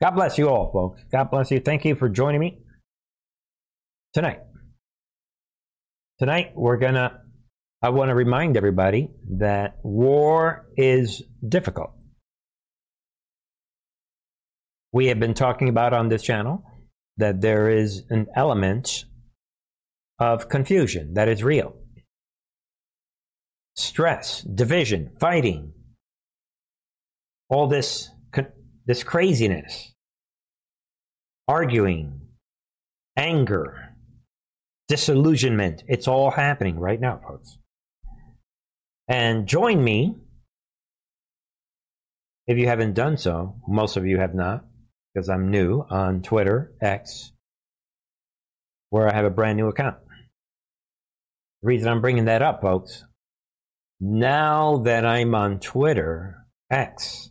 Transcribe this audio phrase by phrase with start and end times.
[0.00, 1.02] God bless you all, folks.
[1.12, 1.60] God bless you.
[1.60, 2.58] Thank you for joining me
[4.14, 4.40] tonight.
[6.18, 7.20] Tonight, we're going to,
[7.82, 11.90] I want to remind everybody that war is difficult.
[14.92, 16.64] We have been talking about on this channel
[17.18, 19.04] that there is an element
[20.18, 21.76] of confusion that is real.
[23.76, 25.72] Stress, division, fighting,
[27.50, 28.10] all this
[28.86, 29.92] this craziness,
[31.46, 32.20] arguing,
[33.16, 33.94] anger,
[34.88, 35.84] disillusionment.
[35.88, 37.58] It's all happening right now, folks.
[39.08, 40.16] And join me
[42.46, 43.56] if you haven't done so.
[43.68, 44.64] Most of you have not,
[45.12, 47.32] because I'm new on Twitter, X,
[48.90, 49.96] where I have a brand new account.
[51.62, 53.04] The reason I'm bringing that up, folks,
[54.00, 57.30] now that I'm on Twitter, X,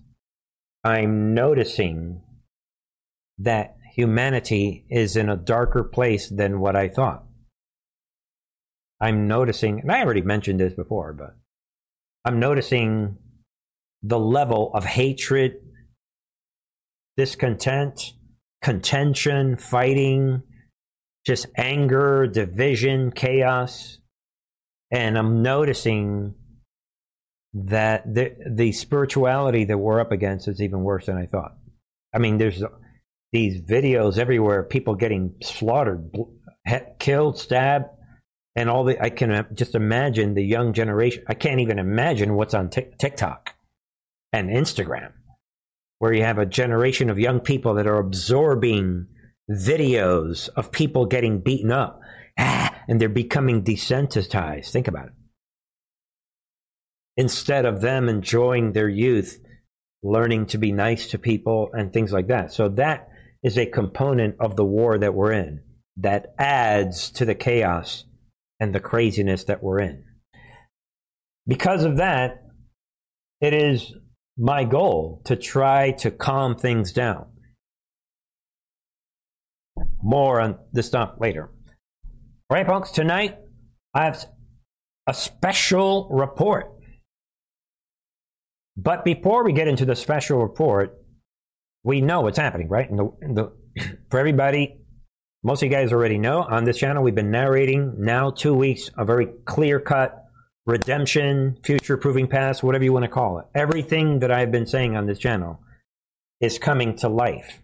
[0.89, 2.23] I'm noticing
[3.38, 7.25] that humanity is in a darker place than what I thought.
[9.00, 11.36] I'm noticing, and I already mentioned this before, but
[12.25, 13.17] I'm noticing
[14.02, 15.58] the level of hatred,
[17.17, 18.13] discontent,
[18.63, 20.41] contention, fighting,
[21.23, 24.00] just anger, division, chaos.
[24.89, 26.33] And I'm noticing
[27.53, 31.56] that the the spirituality that we're up against is even worse than I thought.
[32.14, 32.64] I mean, there's
[33.31, 36.11] these videos everywhere, people getting slaughtered,
[37.00, 37.86] killed, stabbed,
[38.56, 39.02] and all the.
[39.02, 41.23] I can just imagine the young generation.
[41.28, 43.56] I can't even imagine what's on TikTok
[44.31, 45.11] and Instagram,
[45.97, 49.08] where you have a generation of young people that are absorbing
[49.50, 52.00] videos of people getting beaten up,
[52.38, 54.69] ah, and they're becoming desensitized.
[54.72, 55.13] Think about it
[57.20, 59.42] instead of them enjoying their youth,
[60.02, 62.53] learning to be nice to people and things like that.
[62.53, 63.09] So that
[63.44, 65.59] is a component of the war that we're in
[65.97, 68.06] that adds to the chaos
[68.62, 70.06] and the craziness that we're in.
[71.46, 72.41] Because of that,
[73.41, 73.94] it is
[74.38, 77.25] my goal to try to calm things down.
[80.02, 81.50] More on this stuff later.
[82.50, 83.40] All right, folks, tonight
[83.94, 84.25] I have
[85.06, 86.78] a special report
[88.84, 90.97] but before we get into the special report,
[91.84, 92.90] we know what's happening, right?
[92.90, 93.12] The,
[93.75, 94.79] the, for everybody,
[95.44, 98.90] most of you guys already know on this channel, we've been narrating now two weeks
[98.97, 100.25] a very clear cut
[100.66, 103.45] redemption, future proving past, whatever you want to call it.
[103.56, 105.59] Everything that I've been saying on this channel
[106.40, 107.61] is coming to life.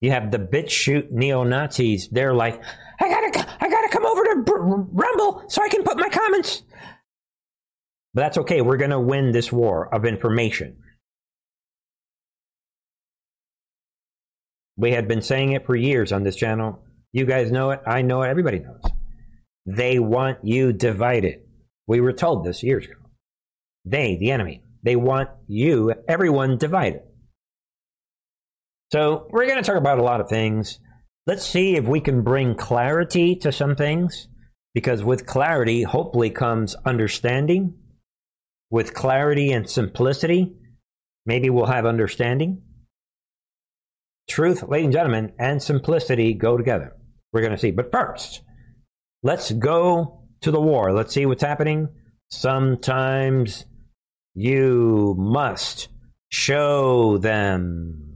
[0.00, 2.08] You have the BitChute neo Nazis.
[2.08, 2.62] They're like,
[3.00, 4.34] I gotta, I gotta come over to
[4.92, 6.62] Rumble so I can put my comments
[8.14, 8.60] but that's okay.
[8.60, 10.78] We're going to win this war of information.
[14.76, 16.82] We had been saying it for years on this channel.
[17.12, 17.80] You guys know it.
[17.86, 18.28] I know it.
[18.28, 18.80] Everybody knows.
[19.66, 21.40] They want you divided.
[21.86, 22.94] We were told this years ago.
[23.84, 27.02] They, the enemy, they want you, everyone divided.
[28.92, 30.80] So we're going to talk about a lot of things.
[31.26, 34.28] Let's see if we can bring clarity to some things,
[34.74, 37.74] because with clarity, hopefully, comes understanding
[38.70, 40.54] with clarity and simplicity,
[41.26, 42.62] maybe we'll have understanding.
[44.28, 46.96] Truth, ladies and gentlemen, and simplicity go together.
[47.32, 47.72] We're going to see.
[47.72, 48.42] But first,
[49.22, 50.92] let's go to the war.
[50.92, 51.88] Let's see what's happening.
[52.30, 53.66] Sometimes
[54.34, 55.88] you must
[56.30, 58.12] show them.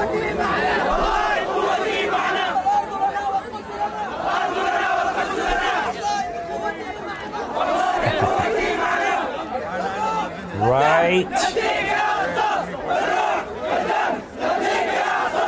[10.64, 11.28] Right.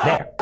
[0.04, 0.28] There.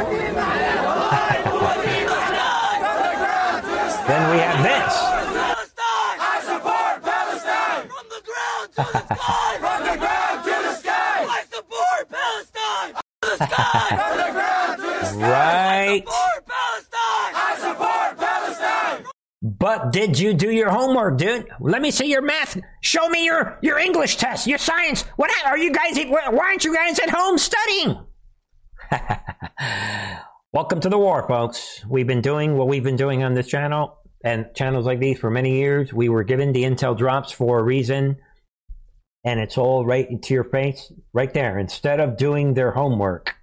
[4.08, 4.94] then we have this.
[6.18, 7.88] I support Palestine.
[7.88, 9.56] From the ground to the sky.
[9.60, 11.24] From the ground to the sky.
[11.24, 12.94] I support Palestine.
[12.94, 13.88] To the sky.
[13.94, 15.28] From the ground to the sky.
[15.30, 16.04] Right.
[19.44, 21.46] But did you do your homework, dude?
[21.60, 22.60] Let me see your math.
[22.80, 25.02] Show me your, your English test, your science.
[25.14, 25.96] What are you guys?
[26.08, 28.00] Why aren't you guys at home studying?
[30.52, 31.84] Welcome to the war, folks.
[31.88, 35.30] We've been doing what we've been doing on this channel and channels like these for
[35.30, 35.92] many years.
[35.92, 38.16] We were given the intel drops for a reason,
[39.22, 41.56] and it's all right into your face, right there.
[41.56, 43.36] Instead of doing their homework,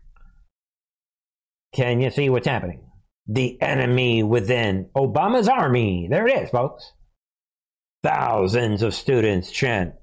[1.73, 2.90] can you see what's happening?
[3.27, 6.07] The enemy within Obama's army.
[6.09, 6.91] There it is, folks.
[8.03, 9.93] Thousands of students chant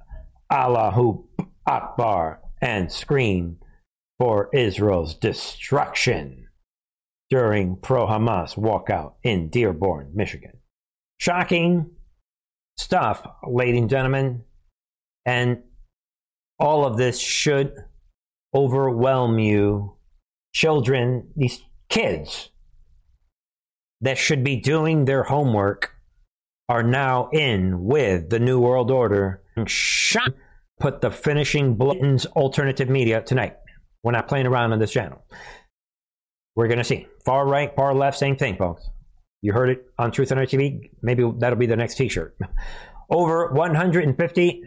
[0.51, 1.27] Allahu
[1.67, 3.59] Akbar and scream,
[4.19, 6.49] for Israel's destruction
[7.31, 10.59] during pro Hamas walkout in Dearborn, Michigan.
[11.19, 11.91] Shocking
[12.77, 14.43] stuff, ladies and gentlemen.
[15.25, 15.63] And
[16.59, 17.75] all of this should
[18.55, 19.95] overwhelm you.
[20.55, 22.51] Children, these kids
[24.01, 25.95] that should be doing their homework
[26.69, 29.43] are now in with the New World Order.
[29.57, 30.35] And Shot
[30.79, 33.57] put the finishing bullets alternative media tonight.
[34.03, 35.25] We're not playing around on this channel.
[36.55, 37.07] We're going to see.
[37.25, 38.89] Far right, far left, same thing, folks.
[39.43, 40.91] You heard it on Truth on TV.
[41.03, 42.37] Maybe that'll be the next t shirt.
[43.11, 44.63] Over 150,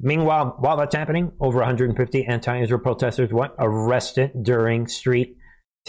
[0.00, 5.36] meanwhile, while that's happening, over 150 anti Israel protesters what, arrested during street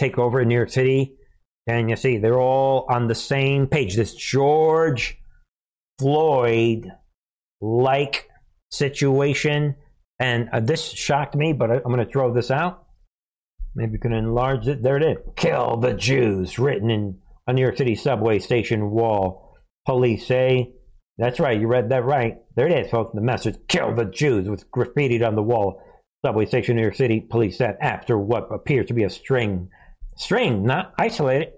[0.00, 1.16] takeover in New York City.
[1.66, 3.96] And you see, they're all on the same page.
[3.96, 5.18] This George
[5.98, 6.92] Floyd
[7.60, 8.28] like
[8.70, 9.76] situation.
[10.18, 12.86] And uh, this shocked me, but I, I'm going to throw this out.
[13.74, 14.82] Maybe you can enlarge it.
[14.82, 15.16] There it is.
[15.36, 19.56] Kill the Jews, written in a New York City subway station wall.
[19.86, 20.74] Police say,
[21.18, 22.38] that's right, you read that right.
[22.56, 23.14] There it is, folks.
[23.14, 25.82] The message, kill the Jews, was graffitied on the wall.
[26.24, 27.20] Subway station, New York City.
[27.20, 29.68] Police said after what appears to be a string,
[30.16, 31.52] string, not isolated,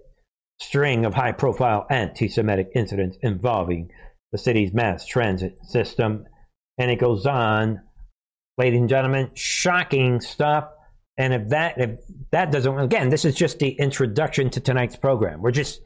[0.61, 3.91] string of high profile anti Semitic incidents involving
[4.33, 6.25] the city's mass transit system.
[6.79, 7.81] And it goes on,
[8.59, 10.69] ladies and gentlemen, shocking stuff.
[11.19, 12.01] And if that if
[12.33, 15.41] that doesn't again, this is just the introduction to tonight's program.
[15.41, 15.81] We're just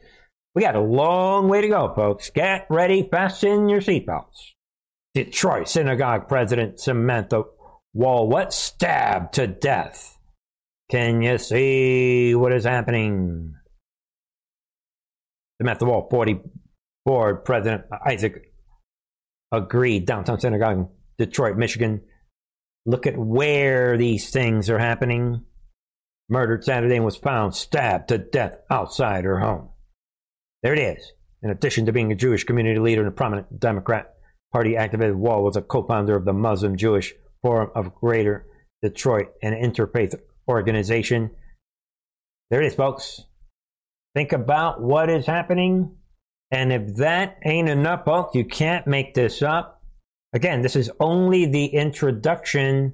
[0.53, 2.29] we got a long way to go, folks.
[2.29, 4.51] Get ready, fasten your seatbelts.
[5.13, 7.43] Detroit synagogue president Samantha
[7.93, 10.17] Wall what stabbed to death.
[10.91, 13.55] Can you see what is happening?
[15.61, 18.51] Samantha Wall, 44, President Isaac
[19.53, 19.99] Agree.
[19.99, 22.01] Downtown synagogue, in Detroit, Michigan,
[22.85, 25.45] Look at where these things are happening.
[26.29, 29.69] Murdered Saturday and was found stabbed to death outside her home.
[30.63, 31.11] There it is.
[31.43, 34.13] In addition to being a Jewish community leader and a prominent Democrat
[34.51, 38.45] Party activist, Wall was a co-founder of the Muslim Jewish Forum of Greater
[38.81, 41.31] Detroit, an interfaith organization.
[42.49, 43.21] There it is, folks.
[44.15, 45.95] Think about what is happening.
[46.51, 49.81] And if that ain't enough, folks, you can't make this up.
[50.33, 52.93] Again, this is only the introduction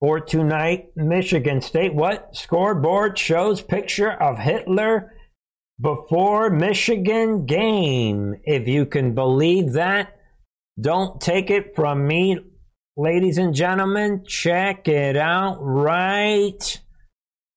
[0.00, 0.90] for tonight.
[0.94, 1.94] Michigan State.
[1.94, 2.36] What?
[2.36, 5.12] Scoreboard shows picture of Hitler
[5.80, 8.36] before Michigan game.
[8.44, 10.16] If you can believe that,
[10.80, 12.38] don't take it from me,
[12.98, 14.24] ladies and gentlemen.
[14.26, 16.80] Check it out right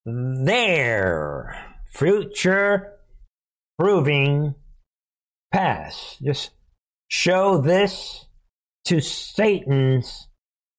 [0.05, 1.75] there.
[1.88, 2.93] Future
[3.77, 4.53] proving
[5.51, 6.21] past.
[6.23, 6.51] Just
[7.07, 8.25] show this
[8.85, 10.27] to Satan's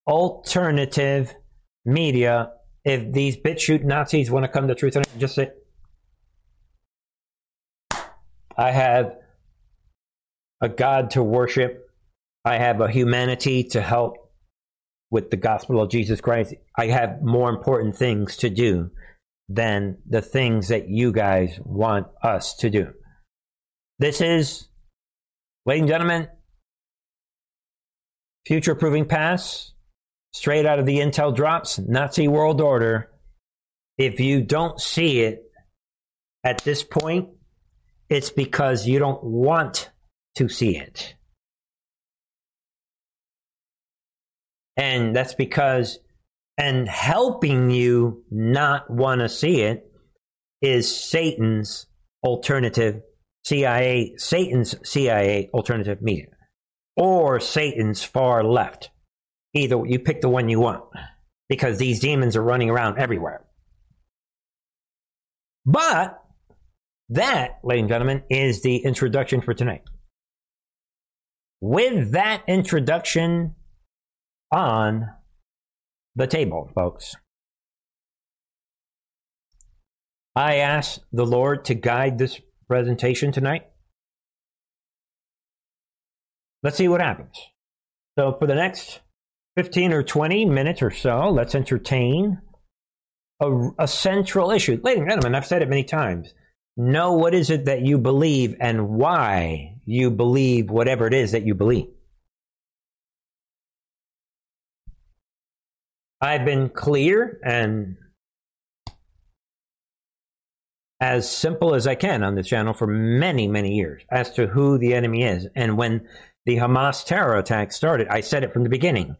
[0.06, 1.35] alternative
[1.85, 2.53] media.
[2.85, 5.50] If these BitChute Nazis want to come to truth, just say,
[8.56, 9.17] I have
[10.61, 11.88] a God to worship.
[12.44, 14.22] I have a humanity to help
[15.12, 16.55] with the gospel of Jesus Christ.
[16.76, 18.91] I have more important things to do
[19.47, 22.94] than the things that you guys want us to do.
[23.99, 24.69] This is,
[25.67, 26.29] ladies and gentlemen,
[28.47, 29.75] Future Proving Past,
[30.32, 33.11] straight out of the Intel drops, Nazi World Order.
[33.99, 35.42] If you don't see it
[36.42, 37.28] at this point,
[38.09, 39.90] it's because you don't want
[40.37, 41.14] to see it.
[44.76, 45.99] And that's because,
[46.59, 49.91] and helping you not want to see it
[50.61, 51.87] is Satan's
[52.25, 53.02] alternative
[53.45, 56.26] CIA, Satan's CIA alternative media
[56.97, 58.91] or Satan's far left.
[59.55, 60.85] Either you pick the one you want
[61.49, 63.45] because these demons are running around everywhere.
[65.67, 66.19] But
[67.11, 69.83] that, ladies and gentlemen, is the introduction for tonight.
[71.61, 73.55] With that introduction
[74.52, 75.09] on
[76.14, 77.16] the table, folks,
[80.37, 83.62] I ask the Lord to guide this presentation tonight.
[86.62, 87.37] Let's see what happens.
[88.18, 89.00] So, for the next
[89.56, 92.40] 15 or 20 minutes or so, let's entertain
[93.40, 94.80] a, a central issue.
[94.82, 96.32] Ladies and gentlemen, I've said it many times.
[96.76, 101.44] Know what is it that you believe and why you believe whatever it is that
[101.44, 101.88] you believe.
[106.23, 107.97] I've been clear and
[111.00, 114.79] as simple as I can on this channel for many, many years as to who
[114.79, 115.49] the enemy is.
[115.57, 116.07] And when
[116.47, 119.17] the Hamas terror attack started, I said it from the beginning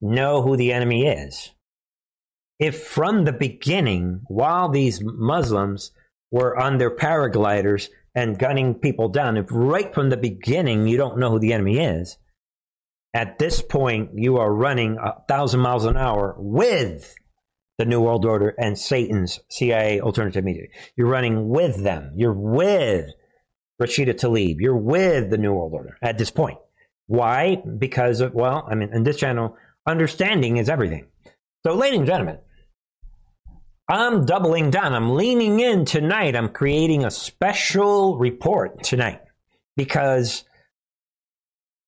[0.00, 1.50] know who the enemy is.
[2.58, 5.92] if from the beginning, while these Muslims
[6.30, 11.18] were on their paragliders and gunning people down, if right from the beginning you don't
[11.18, 12.18] know who the enemy is,
[13.14, 17.14] at this point you are running a thousand miles an hour with
[17.78, 20.66] the New World Order and Satan's CIA alternative media.
[20.96, 22.12] You're running with them.
[22.16, 23.06] You're with
[23.80, 24.56] Rashida Tlaib.
[24.58, 26.58] You're with the New World Order at this point.
[27.06, 27.56] Why?
[27.56, 31.06] Because of, well, I mean, in this channel, understanding is everything.
[31.64, 32.38] So, ladies and gentlemen,
[33.88, 34.92] I'm doubling down.
[34.92, 36.36] I'm leaning in tonight.
[36.36, 39.22] I'm creating a special report tonight
[39.76, 40.44] because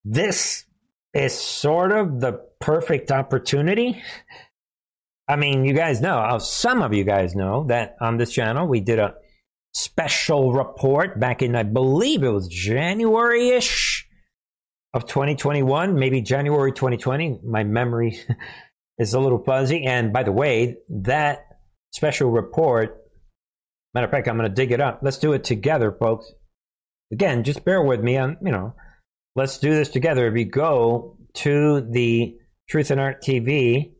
[0.05, 0.65] this
[1.15, 4.01] is sort of the perfect opportunity.
[5.29, 8.67] I mean, you guys know, uh, some of you guys know that on this channel
[8.67, 9.15] we did a
[9.73, 14.09] special report back in, I believe it was January ish
[14.93, 17.41] of 2021, maybe January 2020.
[17.45, 18.19] My memory
[18.99, 19.85] is a little fuzzy.
[19.85, 21.47] And by the way, that
[21.93, 22.97] special report.
[23.95, 25.01] Matter of fact, I'm going to dig it up.
[25.03, 26.33] Let's do it together, folks.
[27.13, 28.75] Again, just bear with me on, you know,
[29.37, 30.27] let's do this together.
[30.27, 32.37] If you go to the
[32.69, 33.93] Truth and Art TV,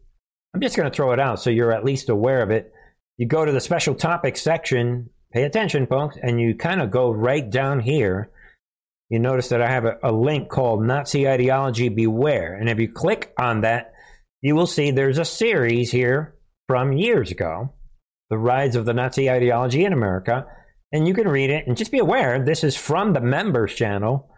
[0.55, 2.73] I'm just going to throw it out so you're at least aware of it.
[3.17, 7.11] You go to the special topics section, pay attention, folks, and you kind of go
[7.11, 8.31] right down here.
[9.09, 12.55] You notice that I have a, a link called Nazi Ideology Beware.
[12.55, 13.93] And if you click on that,
[14.41, 17.75] you will see there's a series here from years ago
[18.31, 20.47] the Rise of the Nazi Ideology in America.
[20.93, 24.31] And you can read it and just be aware this is from the members channel.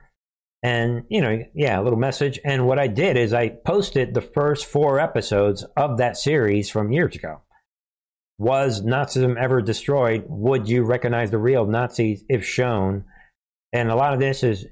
[0.62, 2.38] And, you know, yeah, a little message.
[2.44, 6.92] And what I did is I posted the first four episodes of that series from
[6.92, 7.42] years ago.
[8.38, 10.24] Was Nazism ever destroyed?
[10.28, 13.04] Would you recognize the real Nazis if shown?
[13.72, 14.66] And a lot of this is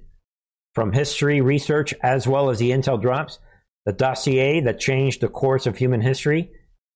[0.74, 3.38] from history research as well as the intel drops.
[3.86, 6.50] The dossier that changed the course of human history.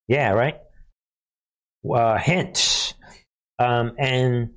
[0.06, 0.56] Yeah, right?
[1.92, 2.94] uh, hints
[3.58, 4.50] um, and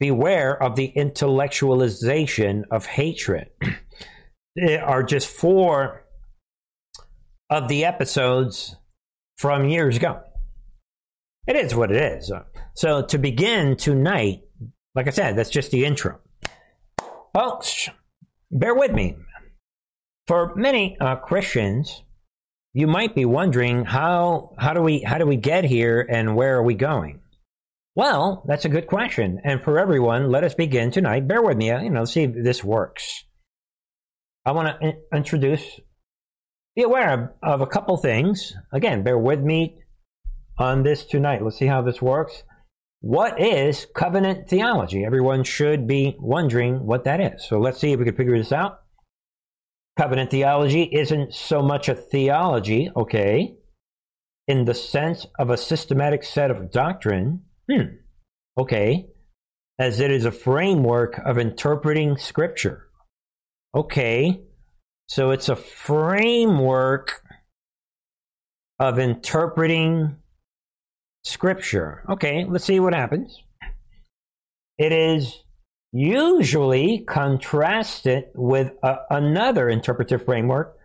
[0.00, 3.48] beware of the intellectualization of hatred.
[4.56, 6.04] there are just four
[7.50, 8.76] of the episodes
[9.38, 10.20] from years ago.
[11.46, 12.30] It is what it is.
[12.74, 14.42] So to begin tonight,
[14.94, 16.20] like I said, that's just the intro.
[17.32, 17.88] Folks,
[18.50, 19.16] bear with me.
[20.26, 22.02] For many uh, Christians,
[22.74, 26.56] you might be wondering how how do we how do we get here and where
[26.56, 27.20] are we going?
[27.94, 29.40] Well, that's a good question.
[29.44, 31.26] And for everyone, let us begin tonight.
[31.26, 33.24] Bear with me, uh, you know, see if this works.
[34.44, 35.80] I want to in- introduce,
[36.76, 38.54] be aware of, of a couple things.
[38.72, 39.80] Again, bear with me
[40.58, 41.42] on this tonight.
[41.42, 42.44] Let's see how this works.
[43.00, 45.04] What is covenant theology?
[45.04, 47.46] Everyone should be wondering what that is.
[47.46, 48.80] So let's see if we can figure this out.
[49.96, 53.56] Covenant theology isn't so much a theology, okay,
[54.46, 57.96] in the sense of a systematic set of doctrine, hmm,
[58.56, 59.06] okay,
[59.78, 62.88] as it is a framework of interpreting Scripture.
[63.74, 64.40] Okay,
[65.08, 67.22] so it's a framework
[68.78, 70.16] of interpreting
[71.24, 72.04] Scripture.
[72.08, 73.42] Okay, let's see what happens.
[74.78, 75.42] It is
[75.92, 80.76] usually contrasted with a, another interpretive framework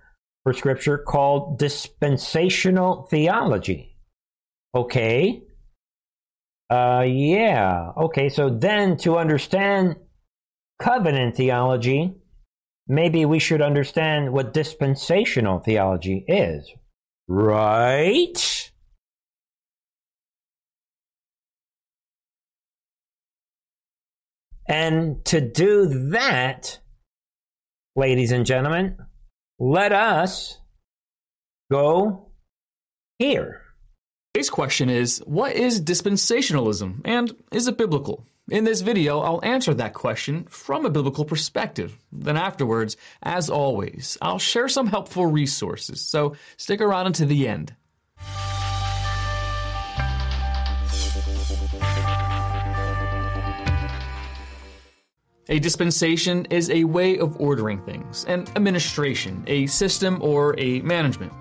[0.43, 3.95] for Scripture called dispensational theology.
[4.75, 5.43] Okay.
[6.73, 7.91] Uh, yeah.
[7.95, 9.95] Okay, so then to understand
[10.79, 12.15] covenant theology,
[12.87, 16.67] maybe we should understand what dispensational theology is.
[17.27, 18.71] Right?
[24.67, 26.79] And to do that,
[27.95, 28.97] ladies and gentlemen,
[29.59, 30.57] let us
[31.71, 32.31] go
[33.19, 33.62] here.
[34.35, 38.25] Today's question is What is dispensationalism and is it biblical?
[38.49, 41.99] In this video, I'll answer that question from a biblical perspective.
[42.11, 47.75] Then, afterwards, as always, I'll share some helpful resources, so stick around until the end.
[55.47, 61.33] A dispensation is a way of ordering things, an administration, a system, or a management.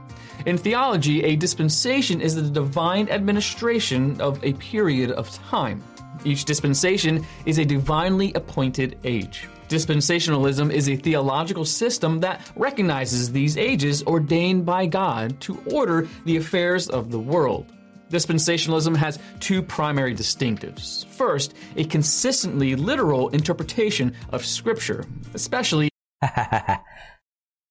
[0.45, 5.83] In theology, a dispensation is the divine administration of a period of time.
[6.25, 9.49] Each dispensation is a divinely appointed age.
[9.69, 16.37] Dispensationalism is a theological system that recognizes these ages ordained by God to order the
[16.37, 17.73] affairs of the world.
[18.11, 21.07] Dispensationalism has two primary distinctives.
[21.07, 25.89] First, a consistently literal interpretation of Scripture, especially.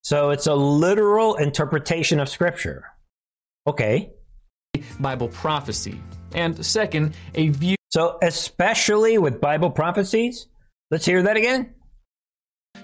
[0.01, 2.85] so it's a literal interpretation of Scripture.
[3.67, 4.11] Okay.
[4.99, 6.01] Bible prophecy.
[6.33, 7.75] And second, a view.
[7.89, 10.47] So, especially with Bible prophecies?
[10.89, 11.75] Let's hear that again.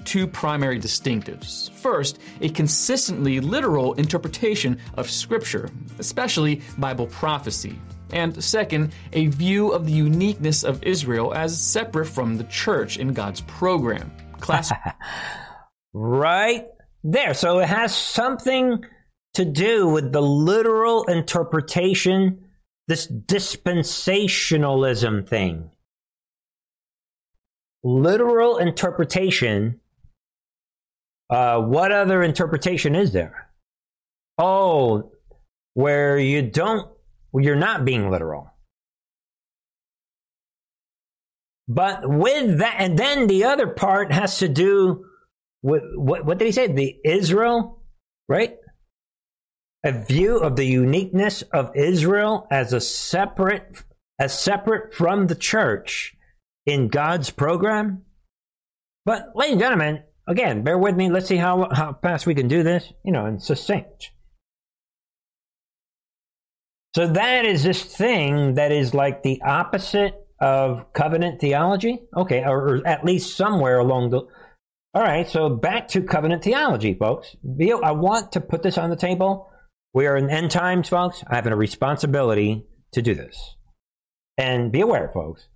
[0.04, 1.72] Two primary distinctives.
[1.72, 7.80] First, a consistently literal interpretation of Scripture, especially Bible prophecy.
[8.12, 13.14] And second, a view of the uniqueness of Israel as separate from the church in
[13.14, 14.12] God's program.
[14.40, 14.72] Class.
[15.94, 16.68] right
[17.08, 17.34] there.
[17.34, 18.84] So it has something
[19.36, 22.44] to do with the literal interpretation,
[22.88, 25.72] this dispensationalism thing.
[27.84, 29.80] Literal interpretation.
[31.30, 33.50] Uh, what other interpretation is there?
[34.38, 35.12] Oh,
[35.74, 36.90] where you don't
[37.34, 38.50] you're not being literal.
[41.68, 45.06] But with that, and then the other part has to do
[45.68, 46.68] what, what did he say?
[46.68, 47.84] The Israel,
[48.30, 48.56] right?
[49.84, 53.84] A view of the uniqueness of Israel as a separate,
[54.20, 56.16] as separate from the church
[56.66, 58.04] in God's program.
[59.06, 61.10] But, ladies and gentlemen, again, bear with me.
[61.10, 64.12] Let's see how, how fast we can do this, you know, and succinct.
[66.96, 72.00] So that is this thing that is like the opposite of covenant theology.
[72.16, 74.22] Okay, or, or at least somewhere along the.
[74.94, 77.36] All right, so back to covenant theology, folks.
[77.84, 79.52] I want to put this on the table.
[79.94, 81.24] We are in end times, folks.
[81.28, 83.56] I have a responsibility to do this.
[84.38, 85.48] And be aware, folks.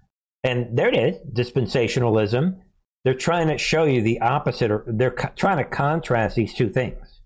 [0.43, 2.59] And there it is dispensationalism.
[3.03, 6.69] They're trying to show you the opposite, or they're co- trying to contrast these two
[6.69, 7.21] things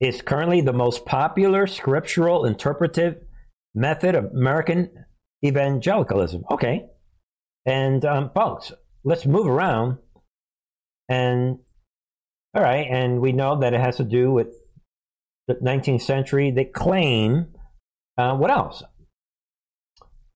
[0.00, 3.16] It's currently the most popular scriptural interpretive
[3.74, 4.90] method of American
[5.44, 6.44] evangelicalism.
[6.50, 6.86] Okay.
[7.66, 8.72] And um, folks,
[9.04, 9.98] let's move around.
[11.08, 11.58] And
[12.54, 14.48] all right, and we know that it has to do with
[15.48, 16.50] the 19th century.
[16.50, 17.48] They claim
[18.16, 18.82] uh, what else?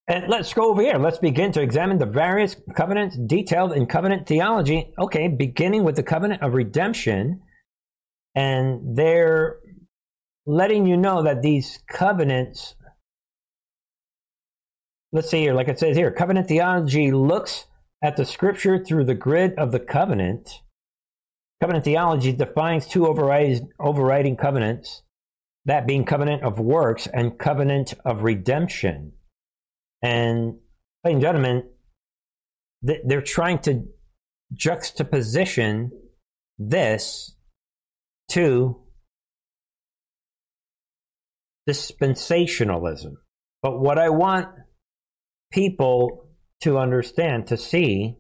[0.09, 0.99] And let's go over here.
[0.99, 4.93] Let's begin to examine the various covenants detailed in covenant theology.
[4.99, 7.43] Okay, beginning with the covenant of redemption
[8.39, 9.59] and they're
[10.47, 12.77] letting you know that these covenants
[15.13, 17.67] let's see here like it says here covenant theology looks
[18.03, 20.63] at the scripture through the grid of the covenant
[21.61, 25.03] covenant theology defines two overriding, covenants
[25.65, 29.13] that being covenant of works and covenant of redemption
[30.03, 30.57] and
[31.05, 31.63] ladies and gentlemen
[32.83, 33.85] they're trying to
[34.53, 35.91] juxtaposition
[36.59, 37.35] this
[38.31, 38.81] to
[41.69, 43.15] dispensationalism.
[43.63, 44.49] But what I want
[45.53, 46.28] people
[46.63, 48.17] to understand, to see,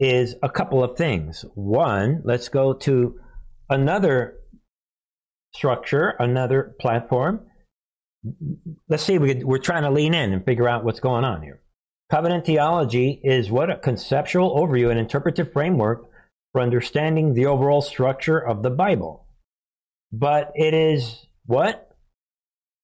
[0.00, 1.44] is a couple of things.
[1.54, 3.18] One, let's go to
[3.68, 4.36] another
[5.54, 7.46] structure, another platform.
[8.88, 11.60] Let's see, we we're trying to lean in and figure out what's going on here.
[12.10, 16.10] Covenant theology is what a conceptual overview and interpretive framework
[16.52, 19.26] for understanding the overall structure of the Bible.
[20.12, 21.90] But it is what?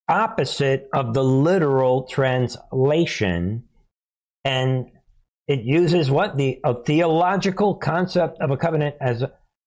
[0.09, 3.65] Opposite of the literal translation.
[4.44, 4.87] And
[5.46, 6.37] it uses what?
[6.37, 9.24] The theological concept of a covenant as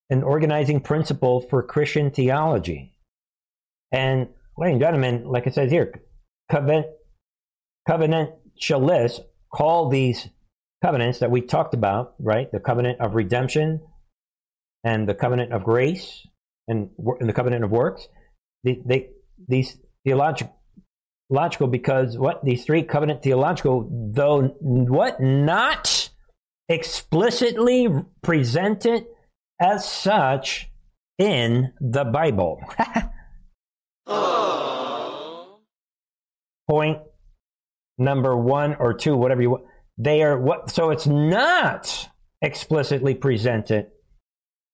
[0.10, 2.94] an organizing principle for Christian theology.
[3.92, 6.02] And, ladies and gentlemen, like it says here,
[6.52, 6.88] covenant,
[7.88, 9.20] covenantalists
[9.54, 10.28] call these
[10.84, 12.52] covenants that we talked about, right?
[12.52, 13.82] The covenant of redemption,
[14.84, 16.28] and the covenant of grace
[16.68, 18.08] and, and the covenant of works.
[18.64, 19.10] They,
[19.48, 20.56] these theological
[21.34, 26.10] logical because what these three covenant theological though what not
[26.70, 27.90] explicitly
[28.22, 29.06] presented
[29.60, 30.70] as such
[31.18, 32.62] in the bible
[36.70, 37.00] point
[37.98, 39.64] number one or two whatever you want
[39.98, 42.10] they are what so it's not
[42.42, 43.88] explicitly presented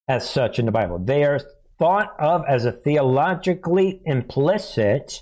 [0.09, 0.99] as such in the Bible.
[0.99, 1.39] They are
[1.77, 5.21] thought of as a theologically implicit,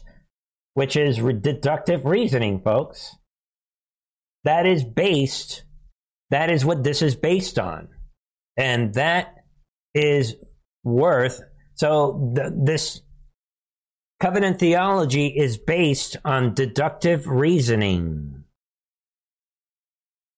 [0.77, 3.15] which is deductive reasoning, folks.
[4.43, 5.63] That is based,
[6.29, 7.87] that is what this is based on.
[8.57, 9.33] And that
[9.95, 10.35] is
[10.83, 11.41] worth,
[11.73, 13.01] so the, this
[14.19, 18.43] covenant theology is based on deductive reasoning.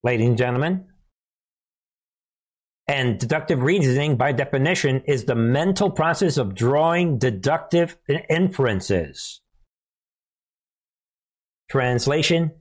[0.05, 0.85] Ladies and gentlemen,
[2.87, 7.97] and deductive reasoning, by definition, is the mental process of drawing deductive
[8.29, 9.41] inferences.
[11.69, 12.51] Translation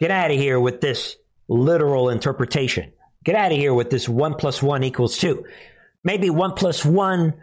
[0.00, 1.16] Get out of here with this
[1.48, 2.92] literal interpretation.
[3.24, 5.44] Get out of here with this 1 plus 1 equals 2.
[6.04, 7.34] Maybe 1 plus 1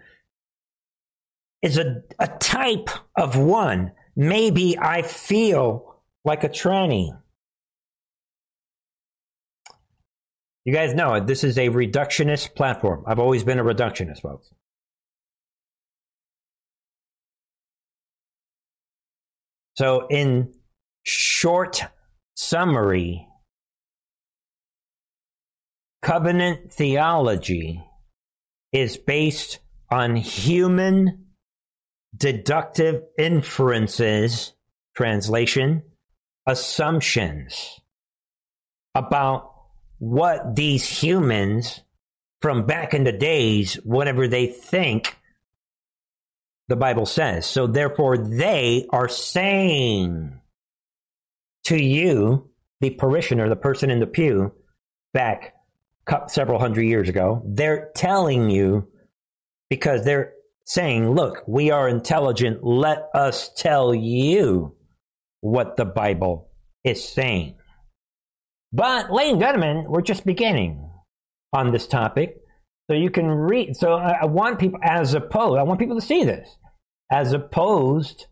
[1.61, 7.09] is a, a type of 1 maybe I feel like a tranny.
[10.63, 13.03] You guys know this is a reductionist platform.
[13.05, 14.49] I've always been a reductionist, folks.
[19.75, 20.53] So, in
[21.05, 21.81] short
[22.35, 23.27] summary,
[26.01, 27.81] covenant theology
[28.73, 31.27] is based on human
[32.17, 34.53] deductive inferences,
[34.95, 35.83] translation,
[36.47, 37.79] assumptions
[38.93, 39.51] about
[39.99, 41.81] what these humans
[42.41, 45.15] from back in the days, whatever they think
[46.67, 47.45] the Bible says.
[47.45, 50.39] So therefore, they are saying
[51.65, 52.49] to you,
[52.81, 54.53] the parishioner, the person in the pew,
[55.13, 55.53] back
[56.27, 58.87] several hundred years ago, they're telling you
[59.69, 60.33] because they're
[60.65, 62.63] saying, look, we are intelligent.
[62.63, 64.75] Let us tell you
[65.41, 66.49] what the Bible
[66.83, 67.55] is saying.
[68.71, 70.89] But, ladies and gentlemen, we're just beginning
[71.53, 72.37] on this topic.
[72.89, 73.75] So you can read.
[73.75, 76.47] So I want people, as opposed, I want people to see this,
[77.11, 78.27] as opposed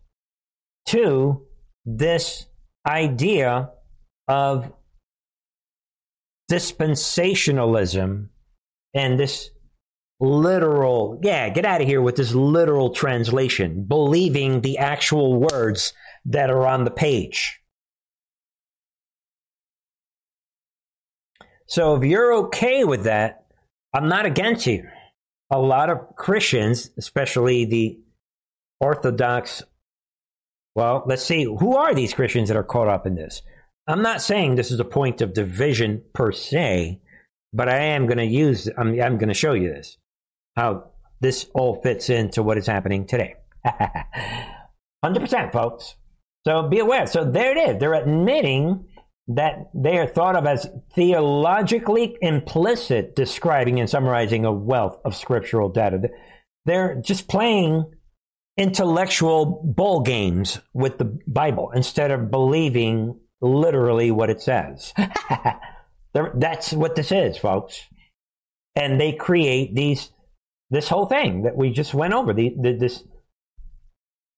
[0.86, 1.44] to
[1.84, 2.46] this
[2.86, 3.70] idea
[4.28, 4.72] of
[6.50, 8.28] dispensationalism
[8.94, 9.50] and this
[10.20, 15.92] literal, yeah, get out of here with this literal translation, believing the actual words
[16.26, 17.60] that are on the page.
[21.66, 23.46] So if you're okay with that,
[23.92, 24.86] I'm not against you.
[25.50, 27.98] A lot of Christians, especially the
[28.80, 29.62] Orthodox,
[30.74, 33.42] well, let's see, who are these Christians that are caught up in this?
[33.86, 37.00] I'm not saying this is a point of division per se,
[37.52, 39.98] but I am going to use, I'm, I'm going to show you this,
[40.56, 43.34] how this all fits into what is happening today.
[45.04, 45.94] 100%, folks.
[46.46, 47.06] So be aware.
[47.06, 47.80] So there it is.
[47.80, 48.86] They're admitting
[49.28, 55.68] that they are thought of as theologically implicit, describing and summarizing a wealth of scriptural
[55.70, 56.00] data.
[56.66, 57.84] They're just playing
[58.56, 64.92] intellectual ball games with the Bible instead of believing literally what it says.
[66.14, 67.80] That's what this is, folks.
[68.76, 70.10] And they create these
[70.70, 72.32] this whole thing that we just went over.
[72.32, 73.04] The, the this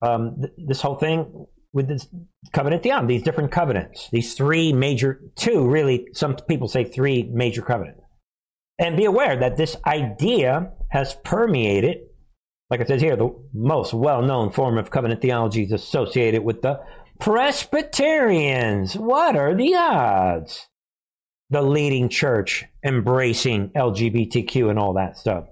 [0.02, 2.08] um, this whole thing with this
[2.52, 7.60] covenant theology, these different covenants, these three major, two really, some people say three major
[7.60, 8.00] covenants.
[8.78, 11.98] And be aware that this idea has permeated,
[12.70, 16.62] like it says here, the most well known form of covenant theology is associated with
[16.62, 16.80] the
[17.20, 18.94] Presbyterians.
[18.96, 20.66] What are the odds?
[21.50, 25.46] The leading church embracing LGBTQ and all that stuff.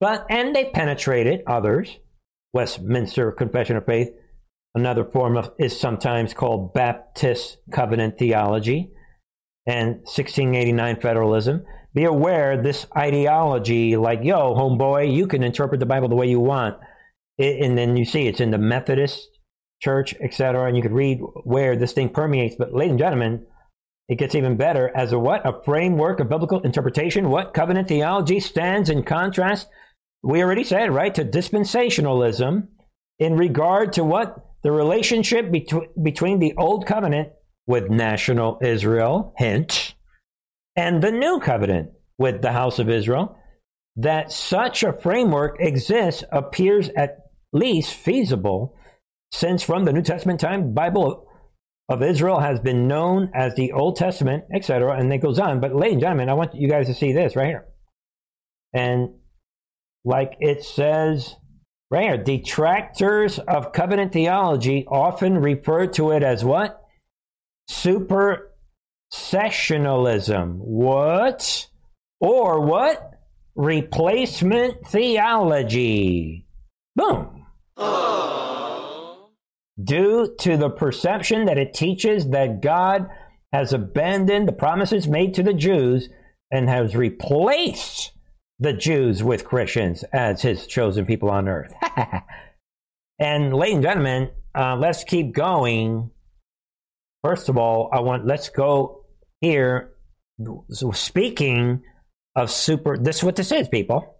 [0.00, 1.96] But, and they penetrated others,
[2.52, 4.10] Westminster Confession of Faith,
[4.74, 8.90] another form of is sometimes called Baptist covenant theology
[9.66, 11.64] and 1689 federalism.
[11.96, 16.40] Be aware this ideology, like, yo, homeboy, you can interpret the Bible the way you
[16.40, 16.76] want.
[17.38, 19.26] It, and then you see it's in the Methodist
[19.80, 20.66] church, etc.
[20.66, 22.54] And you could read where this thing permeates.
[22.58, 23.46] But, ladies and gentlemen,
[24.08, 25.46] it gets even better as a what?
[25.48, 27.30] A framework of biblical interpretation.
[27.30, 29.66] What covenant theology stands in contrast?
[30.22, 32.68] We already said, right, to dispensationalism
[33.18, 34.44] in regard to what?
[34.62, 37.30] The relationship between between the old covenant
[37.66, 39.94] with national Israel, hint,
[40.76, 43.36] and the new covenant with the house of Israel.
[43.98, 47.16] That such a framework exists appears at
[47.52, 48.76] least feasible
[49.32, 51.26] since from the New Testament time, Bible
[51.88, 54.98] of Israel has been known as the Old Testament, etc.
[54.98, 55.60] And it goes on.
[55.60, 57.66] But, ladies and gentlemen, I want you guys to see this right here.
[58.72, 59.14] And
[60.04, 61.36] like it says
[61.90, 66.82] right here, detractors of covenant theology often refer to it as what?
[69.16, 70.58] Supersessionalism.
[70.58, 71.68] What?
[72.20, 73.12] Or what?
[73.54, 76.46] Replacement theology.
[76.94, 77.46] Boom.
[79.82, 83.08] Due to the perception that it teaches that God
[83.52, 86.08] has abandoned the promises made to the Jews
[86.50, 88.12] and has replaced
[88.58, 91.74] the Jews with Christians as his chosen people on earth.
[93.18, 96.10] and, ladies and gentlemen, uh, let's keep going.
[97.22, 99.05] First of all, I want let's go
[99.40, 99.92] here.
[100.70, 101.82] So speaking
[102.34, 104.16] of super, this is what this is, people.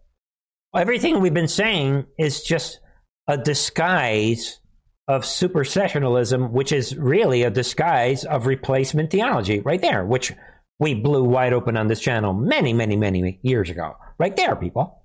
[0.75, 2.81] Everything we've been saying is just
[3.29, 4.61] a disguise
[5.09, 10.33] of supersessionalism, which is really a disguise of replacement theology, right there, which
[10.79, 13.95] we blew wide open on this channel many, many, many years ago.
[14.19, 15.03] Right there, people.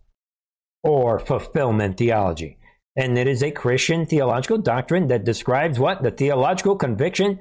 [0.84, 2.58] Or fulfillment theology.
[2.96, 6.04] And it is a Christian theological doctrine that describes what?
[6.04, 7.40] The theological conviction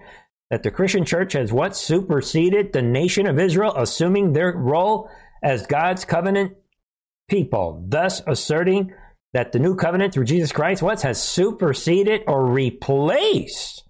[0.50, 1.76] that the Christian church has what?
[1.76, 5.08] Superseded the nation of Israel, assuming their role
[5.42, 6.54] as God's covenant
[7.28, 8.92] people, thus asserting
[9.32, 13.84] that the new covenant through Jesus Christ what has superseded or replaced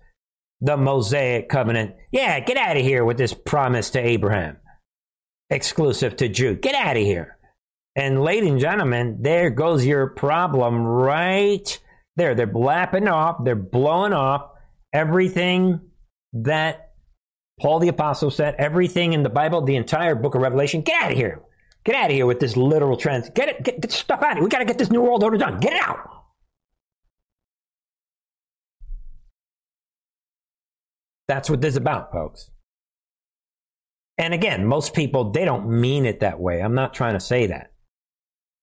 [0.61, 1.95] the Mosaic covenant.
[2.13, 4.59] Yeah, get out of here with this promise to Abraham,
[5.49, 6.55] exclusive to Jew.
[6.55, 7.39] Get out of here.
[7.97, 11.81] And ladies and gentlemen, there goes your problem right
[12.17, 12.35] there.
[12.35, 14.51] They're blapping off, they're blowing off
[14.93, 15.81] everything
[16.33, 16.93] that
[17.61, 20.81] Paul the Apostle said, everything in the Bible, the entire book of Revelation.
[20.81, 21.43] Get out of here.
[21.85, 23.29] Get out of here with this literal trans.
[23.31, 24.45] Get it, get, get stuff out of here.
[24.45, 25.61] We got to get this new world order done.
[25.61, 25.99] Get it out.
[31.29, 32.51] That's what this is about, folks.
[34.19, 36.61] And again, most people, they don't mean it that way.
[36.61, 37.73] I'm not trying to say that.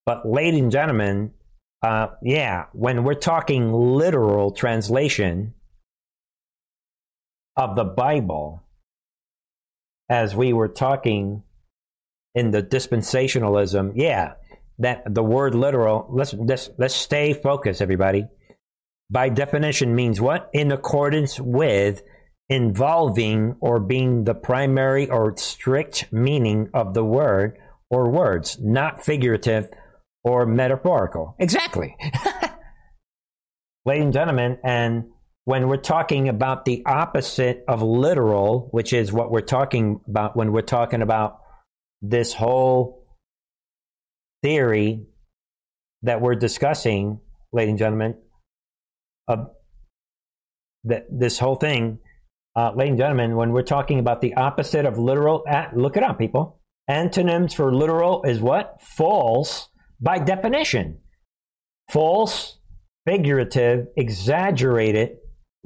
[0.05, 1.31] But, ladies and gentlemen,
[1.81, 5.53] uh, yeah, when we're talking literal translation
[7.57, 8.63] of the Bible,
[10.09, 11.43] as we were talking
[12.35, 14.33] in the dispensationalism, yeah,
[14.79, 18.27] that the word literal, let's, let's, let's stay focused, everybody.
[19.09, 20.49] By definition means what?
[20.53, 22.03] In accordance with
[22.49, 27.57] involving or being the primary or strict meaning of the word
[27.89, 29.69] or words, not figurative
[30.23, 31.35] or metaphorical.
[31.39, 31.95] Exactly.
[33.85, 35.05] Ladies and gentlemen, and
[35.47, 40.51] when we're talking about the opposite of literal, which is what we're talking about when
[40.51, 41.39] we're talking about
[42.01, 43.07] this whole
[44.43, 45.05] theory
[46.01, 47.21] that we're discussing,
[47.53, 48.15] ladies and gentlemen,
[49.29, 49.51] of
[50.83, 51.99] that this whole thing,
[52.57, 56.03] uh, ladies and gentlemen, when we're talking about the opposite of literal, uh, look it
[56.03, 56.59] up, people.
[56.89, 58.81] Antonyms for literal is what?
[58.81, 59.69] False
[60.01, 60.97] by definition.
[61.89, 62.57] False,
[63.05, 65.11] figurative, exaggerated,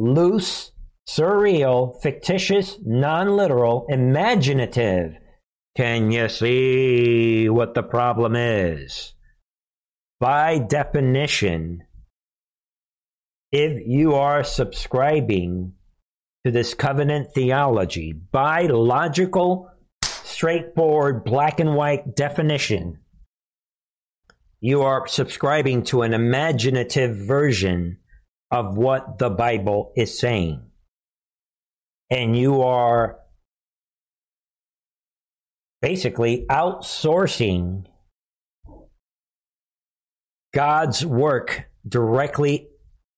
[0.01, 0.71] loose,
[1.07, 5.15] surreal, fictitious, non literal, imaginative.
[5.75, 9.13] Can you see what the problem is?
[10.19, 11.83] By definition,
[13.51, 15.73] if you are subscribing
[16.45, 19.69] to this covenant theology, by logical,
[20.03, 22.97] straightforward, black and white definition,
[24.59, 27.97] you are subscribing to an imaginative version
[28.51, 30.61] of what the Bible is saying.
[32.09, 33.17] And you are
[35.81, 37.85] basically outsourcing
[40.53, 42.67] God's work directly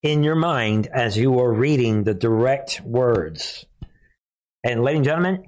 [0.03, 3.65] in your mind as you are reading the direct words.
[4.63, 5.43] And, ladies and gentlemen,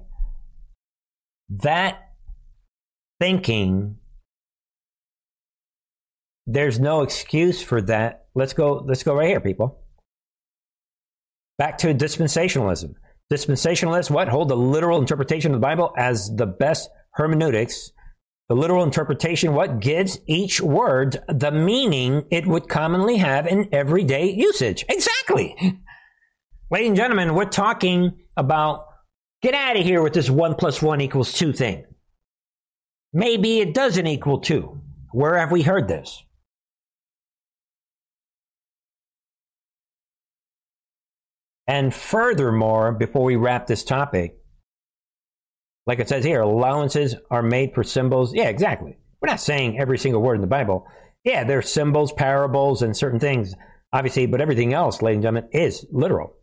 [1.49, 1.99] that
[3.19, 3.97] thinking,
[6.47, 8.24] there's no excuse for that.
[8.35, 9.81] Let's go, let's go right here, people.
[11.57, 12.95] Back to dispensationalism.
[13.31, 14.27] Dispensationalists, what?
[14.27, 17.91] Hold the literal interpretation of the Bible as the best hermeneutics,
[18.49, 24.31] the literal interpretation, what gives each word the meaning it would commonly have in everyday
[24.31, 24.85] usage.
[24.89, 25.55] Exactly.
[26.69, 28.85] Ladies and gentlemen, we're talking about
[29.41, 31.85] get out of here with this one plus one equals two thing.
[33.13, 34.81] Maybe it doesn't equal two.
[35.11, 36.21] Where have we heard this?
[41.67, 44.37] And furthermore, before we wrap this topic,
[45.87, 48.33] like it says here, allowances are made for symbols.
[48.33, 48.97] Yeah, exactly.
[49.21, 50.87] We're not saying every single word in the Bible.
[51.23, 53.55] Yeah, there's symbols, parables, and certain things,
[53.91, 56.35] obviously, but everything else, ladies and gentlemen, is literal.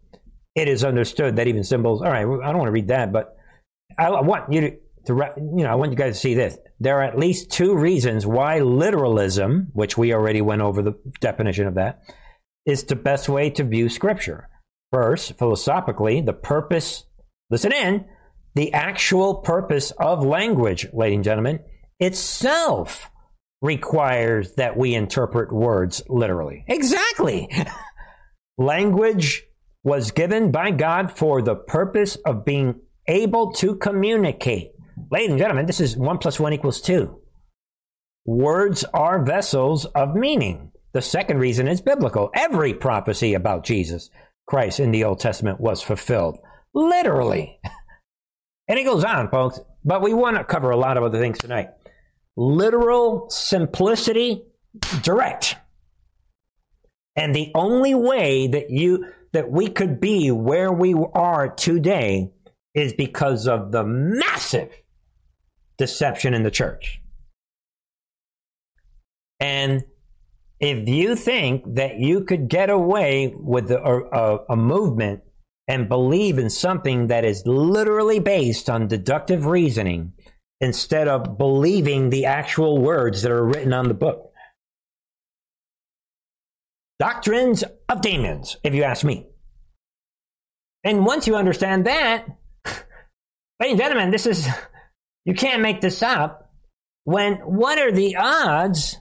[0.55, 2.03] It is understood that even symbols.
[2.03, 3.37] All right, I don't want to read that, but
[3.97, 4.71] I want you to,
[5.07, 6.59] to you know, I want you guys to see this.
[6.81, 11.69] There are at least two reasons why literalism, which we already went over the definition
[11.69, 12.03] of that,
[12.67, 14.49] is the best way to view Scripture.
[14.93, 17.05] First, philosophically, the purpose.
[17.51, 18.05] Listen in
[18.55, 21.61] the actual purpose of language, ladies and gentlemen,
[21.99, 23.11] itself
[23.63, 26.65] requires that we interpret words literally.
[26.69, 27.49] Exactly.
[28.59, 29.45] language
[29.85, 34.73] was given by God for the purpose of being able to communicate.
[35.11, 37.19] Ladies and gentlemen, this is 1 plus 1 equals 2.
[38.27, 40.71] Words are vessels of meaning.
[40.93, 42.31] The second reason is biblical.
[42.35, 44.11] Every prophecy about Jesus
[44.47, 46.39] Christ in the Old Testament was fulfilled.
[46.75, 47.59] Literally.
[48.69, 49.61] And it goes on, folks.
[49.85, 51.71] But we want to cover a lot of other things tonight.
[52.37, 54.45] Literal simplicity,
[55.03, 55.57] direct.
[57.17, 62.31] And the only way that you that we could be where we are today
[62.75, 64.71] is because of the massive
[65.77, 67.01] deception in the church.
[69.41, 69.83] And
[70.63, 75.23] if you think that you could get away with a, a, a movement
[75.67, 80.13] and believe in something that is literally based on deductive reasoning
[80.61, 84.31] instead of believing the actual words that are written on the book.
[87.01, 89.27] Doctrines of demons, if you ask me.
[90.85, 92.25] And once you understand that,
[92.65, 94.47] ladies and gentlemen, this is,
[95.25, 96.53] you can't make this up.
[97.03, 98.99] When, what are the odds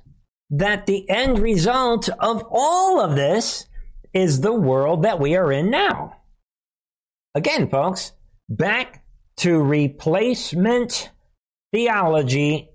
[0.52, 3.66] that the end result of all of this
[4.14, 6.18] is the world that we are in now?
[7.34, 8.12] Again, folks,
[8.50, 9.04] back
[9.38, 11.10] to replacement
[11.74, 12.70] theology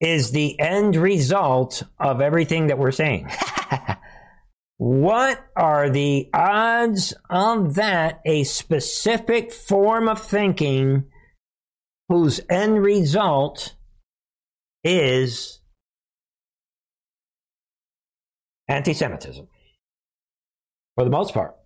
[0.00, 3.30] is the end result of everything that we're saying.
[4.78, 11.04] what are the odds of that a specific form of thinking
[12.08, 13.74] whose end result
[14.84, 15.60] is
[18.68, 19.46] anti Semitism?
[20.96, 21.56] For the most part.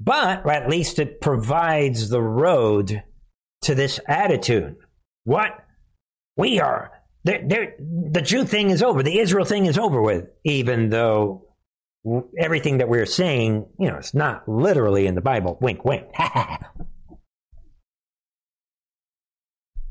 [0.00, 3.02] But at least it provides the road
[3.62, 4.76] to this attitude.
[5.24, 5.52] What?
[6.36, 6.92] We are.
[7.24, 9.02] They're, they're, the Jew thing is over.
[9.02, 11.48] The Israel thing is over with, even though
[12.38, 15.56] everything that we're saying, you know, it's not literally in the Bible.
[15.60, 16.06] Wink, wink.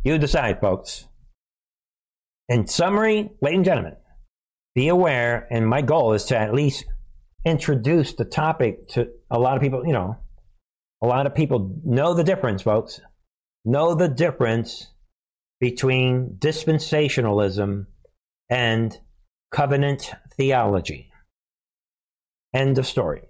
[0.04, 1.08] you decide, folks.
[2.50, 3.96] In summary, ladies and gentlemen,
[4.76, 6.86] be aware, and my goal is to at least
[7.46, 10.18] introduce the topic to a lot of people, you know,
[11.02, 13.02] a lot of people know the difference, folks.
[13.66, 14.88] Know the difference
[15.60, 17.86] between dispensationalism
[18.50, 19.00] and
[19.52, 21.12] covenant theology.
[22.54, 23.22] End of story.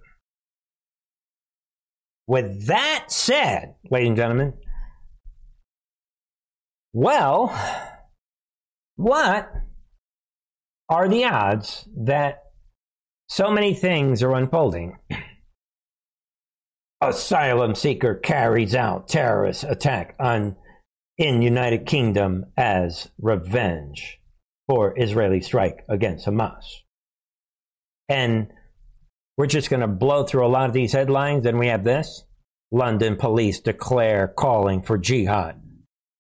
[2.28, 4.54] With that said, ladies and gentlemen,
[6.94, 7.48] well,
[8.96, 9.52] what
[10.90, 12.44] are the odds that
[13.28, 14.98] so many things are unfolding.
[17.02, 20.56] Asylum seeker carries out terrorist attack on
[21.18, 24.20] in United Kingdom as revenge
[24.68, 26.64] for Israeli strike against Hamas.
[28.10, 28.48] And
[29.38, 31.44] we're just going to blow through a lot of these headlines.
[31.44, 32.24] Then we have this
[32.72, 35.60] London police declare calling for jihad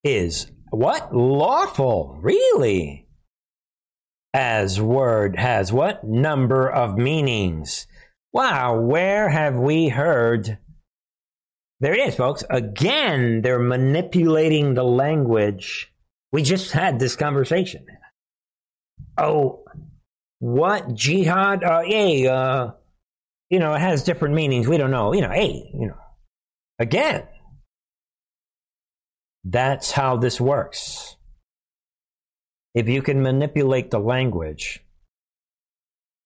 [0.04, 1.16] is what?
[1.16, 2.18] Lawful.
[2.22, 3.03] Really?
[4.34, 6.04] As word has what?
[6.04, 7.88] Number of meanings.
[8.32, 10.58] Wow, where have we heard?
[11.80, 12.44] There it is, folks.
[12.50, 15.92] Again, they're manipulating the language.
[16.32, 17.86] We just had this conversation.
[19.18, 19.64] Oh,
[20.40, 21.64] what jihad?
[21.64, 22.72] Uh, hey, uh,
[23.50, 24.68] you know, it has different meanings.
[24.68, 25.14] We don't know.
[25.14, 25.98] You know, hey, you know,
[26.80, 27.28] again,
[29.44, 31.18] that's how this works
[32.74, 34.84] if you can manipulate the language,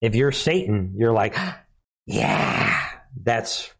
[0.02, 1.36] if you're Satan, you're like,
[2.06, 2.86] yeah,
[3.24, 3.74] that's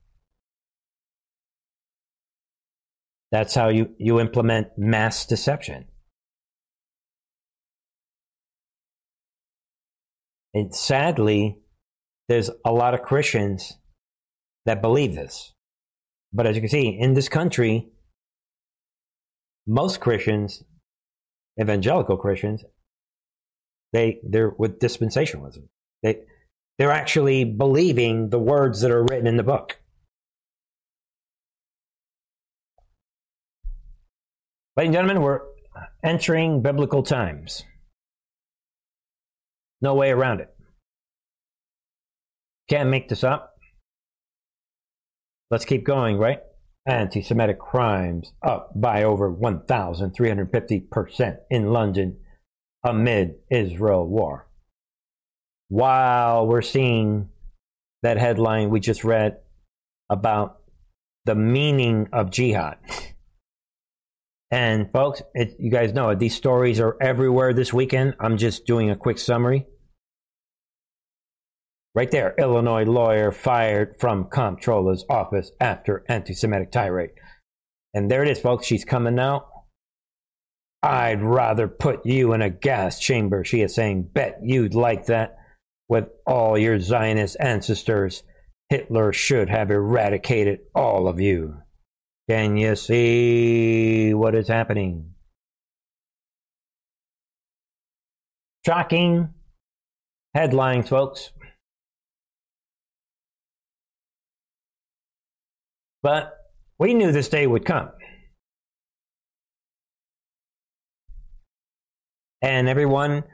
[3.32, 5.86] that's how you, you implement mass deception.
[10.54, 11.60] And sadly,
[12.30, 13.78] there's a lot of Christians
[14.66, 15.54] that believe this.
[16.34, 17.90] But as you can see, in this country,
[19.66, 20.64] most Christians
[21.60, 22.64] evangelical Christians,
[23.94, 25.68] they they're with dispensationalism.
[26.04, 26.22] They
[26.78, 29.80] they're actually believing the words that are written in the book.
[34.76, 35.42] Ladies and gentlemen, we're
[36.04, 37.64] entering biblical times.
[39.82, 40.50] No way around it.
[42.70, 43.56] Can't make this up.
[45.50, 46.42] Let's keep going, right?
[46.88, 52.18] Anti Semitic crimes up by over 1,350% in London
[52.84, 54.48] amid Israel war.
[55.68, 57.30] While we're seeing
[58.04, 59.40] that headline we just read
[60.10, 60.62] about
[61.26, 62.78] the meaning of jihad.
[64.50, 68.16] And folks, it, you guys know these stories are everywhere this weekend.
[68.20, 69.66] I'm just doing a quick summary.
[71.96, 77.12] Right there, Illinois lawyer fired from comptroller's office after anti Semitic tirade.
[77.94, 78.68] And there it is, folks.
[78.68, 79.48] She's coming out.
[80.84, 84.10] I'd rather put you in a gas chamber, she is saying.
[84.14, 85.38] Bet you'd like that
[85.90, 88.24] with all your Zionist ancestors.
[88.70, 91.58] Hitler should have eradicated all of you.
[92.30, 95.14] Can you see what is happening?
[98.66, 99.34] Shocking
[100.36, 101.32] headlines, folks.
[106.08, 106.38] But
[106.80, 107.90] we knew this day would come.
[112.42, 113.26] And everyone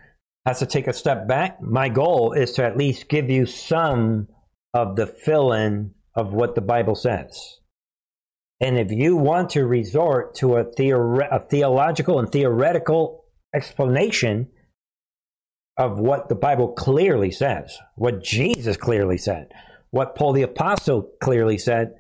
[0.48, 1.62] has to take a step back.
[1.62, 4.28] My goal is to at least give you some
[4.74, 7.60] of the fill in of what the Bible says.
[8.60, 14.48] And if you want to resort to a, theore- a theological and theoretical explanation
[15.78, 19.52] of what the Bible clearly says, what Jesus clearly said,
[19.92, 21.94] what Paul the Apostle clearly said,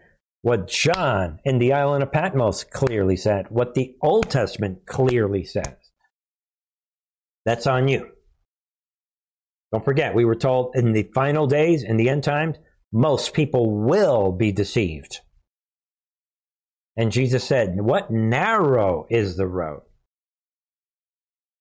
[0.43, 5.73] what John in the island of Patmos clearly said, what the Old Testament clearly says.
[7.45, 8.09] That's on you.
[9.71, 12.57] Don't forget, we were told in the final days, in the end times,
[12.91, 15.21] most people will be deceived.
[16.97, 19.81] And Jesus said, What narrow is the road?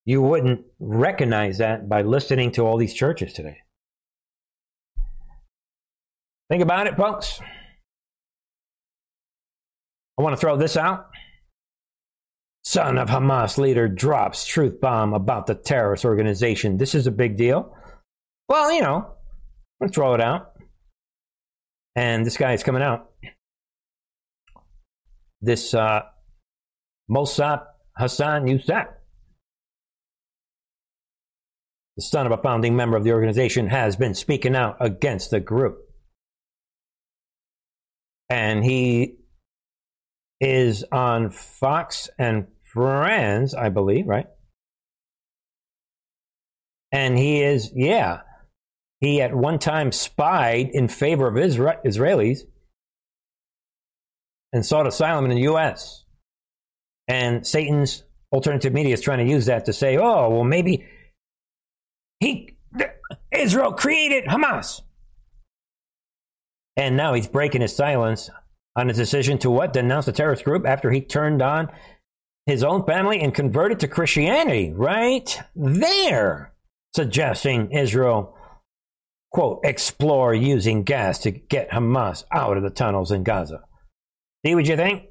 [0.05, 3.59] You wouldn't recognize that by listening to all these churches today.
[6.51, 7.41] Think about it, folks.
[10.23, 11.09] I want to throw this out.
[12.63, 16.77] Son of Hamas leader drops truth bomb about the terrorist organization.
[16.77, 17.77] This is a big deal.
[18.49, 19.15] Well, you know,
[19.83, 20.53] to throw it out.
[21.97, 23.11] And this guy is coming out.
[25.41, 26.03] This uh,
[27.09, 27.63] Mossab
[27.97, 28.87] Hassan Youssef,
[31.97, 35.41] the son of a founding member of the organization, has been speaking out against the
[35.41, 35.79] group.
[38.31, 39.17] And he
[40.43, 44.27] is on Fox and Friends, I believe, right?
[46.91, 48.23] And he is, yeah,
[49.01, 52.41] he at one time spied in favor of Isra- Israelis
[54.53, 56.05] and sought asylum in the U.S.
[57.09, 60.85] And Satan's alternative media is trying to use that to say, oh, well, maybe
[62.21, 62.57] he,
[63.31, 64.83] Israel created Hamas.
[66.77, 68.29] And now he's breaking his silence
[68.77, 69.73] on his decision to what?
[69.73, 71.71] Denounce the terrorist group after he turned on
[72.47, 75.39] his own family and converted to Christianity, right?
[75.55, 76.53] There,
[76.95, 78.37] suggesting Israel
[79.33, 83.63] quote, explore using gas to get Hamas out of the tunnels in Gaza.
[84.45, 85.05] See what you think?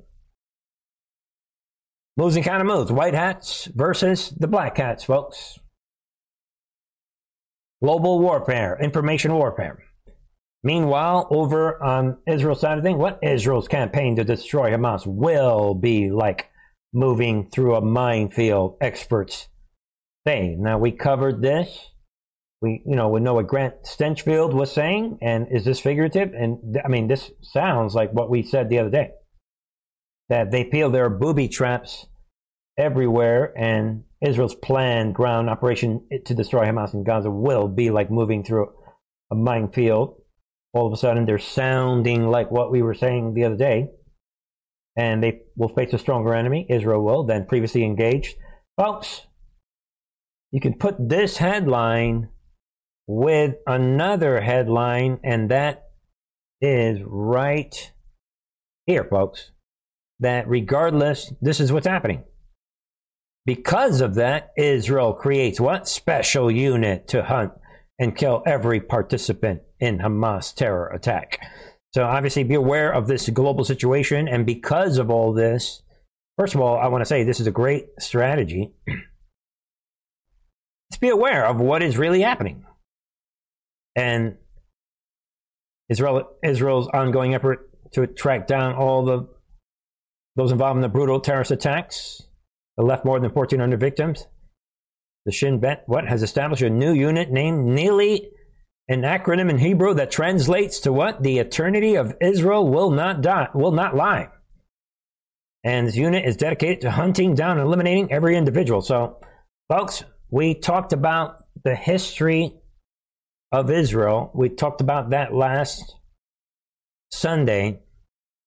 [2.17, 2.91] And kind of moves.
[2.91, 5.57] White hats versus the black hats, folks.
[7.81, 9.79] Global warfare, information warfare.
[10.63, 16.11] Meanwhile, over on Israel's side of things, what Israel's campaign to destroy Hamas will be
[16.11, 16.49] like
[16.93, 19.47] moving through a minefield, experts
[20.27, 20.55] say.
[20.57, 21.91] Now, we covered this
[22.61, 26.33] we you know we know what Grant Stinchfield was saying, and is this figurative?
[26.33, 29.11] And I mean, this sounds like what we said the other day
[30.29, 32.05] that they feel there are booby traps
[32.77, 38.43] everywhere, and Israel's planned ground operation to destroy Hamas in Gaza will be like moving
[38.43, 38.71] through
[39.31, 40.20] a minefield.
[40.73, 43.89] All of a sudden, they're sounding like what we were saying the other day,
[44.95, 46.65] and they will face a stronger enemy.
[46.69, 48.35] Israel will than previously engaged,
[48.77, 49.27] folks.
[50.51, 52.29] You can put this headline
[53.07, 55.89] with another headline, and that
[56.61, 57.91] is right
[58.85, 59.51] here, folks.
[60.19, 62.23] That regardless, this is what's happening.
[63.45, 65.87] Because of that, Israel creates what?
[65.87, 67.53] Special unit to hunt
[68.01, 71.39] and kill every participant in Hamas terror attack.
[71.93, 74.27] So obviously be aware of this global situation.
[74.27, 75.83] And because of all this,
[76.37, 78.73] first of all, I want to say this is a great strategy.
[78.87, 78.99] Let's
[80.99, 82.65] be aware of what is really happening
[83.95, 84.37] and
[85.89, 89.27] Israel Israel's ongoing effort to track down all the
[90.35, 92.23] those involved in the brutal terrorist attacks
[92.77, 94.25] that left more than 1,400 victims.
[95.25, 98.27] The Shin Bet what has established a new unit named Nili,
[98.87, 103.49] an acronym in Hebrew that translates to what the eternity of Israel will not die,
[103.53, 104.29] will not lie.
[105.63, 108.81] And this unit is dedicated to hunting down and eliminating every individual.
[108.81, 109.19] So,
[109.69, 112.55] folks, we talked about the history
[113.51, 114.31] of Israel.
[114.33, 115.95] We talked about that last
[117.11, 117.81] Sunday.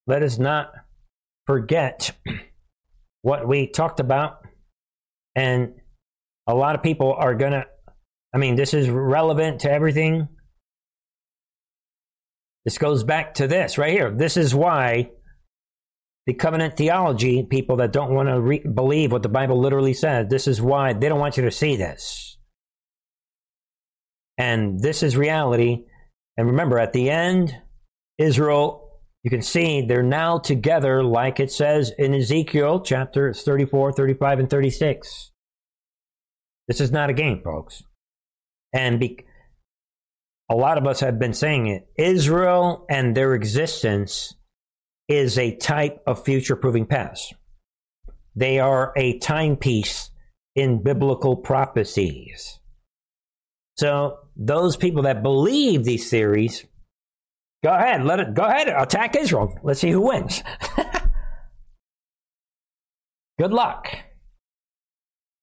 [0.07, 0.73] Let us not
[1.47, 2.11] forget
[3.23, 4.41] what we talked about.
[5.37, 5.75] And
[6.47, 7.65] a lot of people are going to,
[8.35, 10.29] I mean, this is relevant to everything.
[12.65, 14.11] This goes back to this right here.
[14.11, 15.11] This is why
[16.27, 20.29] the covenant theology, people that don't want to re- believe what the Bible literally says,
[20.29, 22.39] this is why they don't want you to see this.
[24.39, 25.85] And this is reality.
[26.37, 27.55] And remember, at the end,
[28.19, 34.39] Israel, you can see they're now together, like it says in Ezekiel chapter 34, 35,
[34.41, 35.33] and 36.
[36.69, 37.83] This is not a game, folks.
[38.73, 39.25] And be,
[40.51, 41.89] a lot of us have been saying it.
[41.97, 44.35] Israel and their existence
[45.09, 47.35] is a type of future proving past.
[48.35, 50.11] They are a timepiece
[50.55, 52.59] in biblical prophecies.
[53.77, 56.65] So those people that believe these theories,
[57.63, 59.59] go ahead, let it go ahead, attack Israel.
[59.63, 60.43] Let's see who wins.
[63.39, 63.89] Good luck.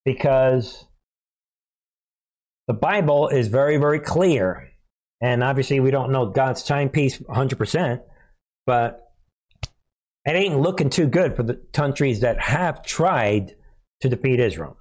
[0.05, 0.85] Because
[2.71, 4.71] the Bible is very, very clear.
[5.19, 7.99] And obviously, we don't know God's timepiece 100%,
[8.65, 9.11] but
[10.23, 13.55] it ain't looking too good for the countries that have tried
[13.99, 14.77] to defeat Israel.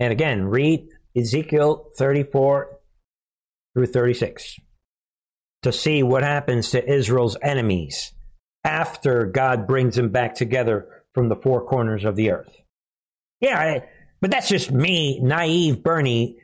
[0.00, 0.86] And again, read
[1.16, 2.78] Ezekiel 34
[3.72, 4.56] through 36
[5.62, 8.12] to see what happens to Israel's enemies
[8.64, 12.54] after God brings them back together from the four corners of the earth.
[13.40, 13.78] Yeah,
[14.20, 16.36] but that's just me, naive Bernie,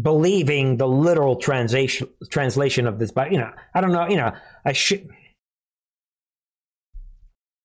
[0.00, 3.10] believing the literal translation translation of this.
[3.10, 4.08] But you know, I don't know.
[4.08, 4.32] You know,
[4.64, 5.08] I should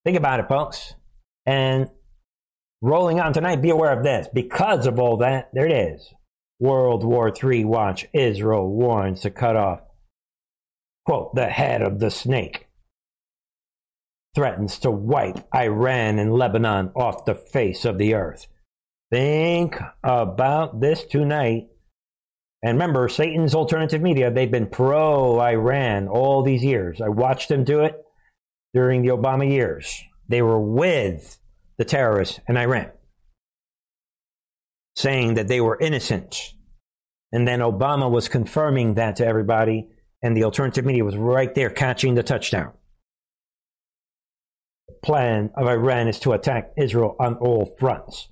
[0.05, 0.93] think about it, folks.
[1.45, 1.89] And
[2.81, 4.27] rolling on tonight, be aware of this.
[4.33, 6.13] Because of all that, there it is.
[6.59, 8.05] World War III watch.
[8.13, 9.81] Israel warns to cut off,
[11.05, 12.67] quote, the head of the snake.
[14.35, 18.47] Threatens to wipe Iran and Lebanon off the face of the earth.
[19.11, 21.70] Think about this tonight.
[22.63, 27.01] And remember, Satan's alternative media, they've been pro Iran all these years.
[27.01, 27.95] I watched them do it
[28.73, 30.01] during the Obama years.
[30.27, 31.39] They were with
[31.77, 32.91] the terrorists in Iran,
[34.95, 36.53] saying that they were innocent.
[37.31, 39.89] And then Obama was confirming that to everybody,
[40.21, 42.73] and the alternative media was right there catching the touchdown.
[44.87, 48.27] The plan of Iran is to attack Israel on all fronts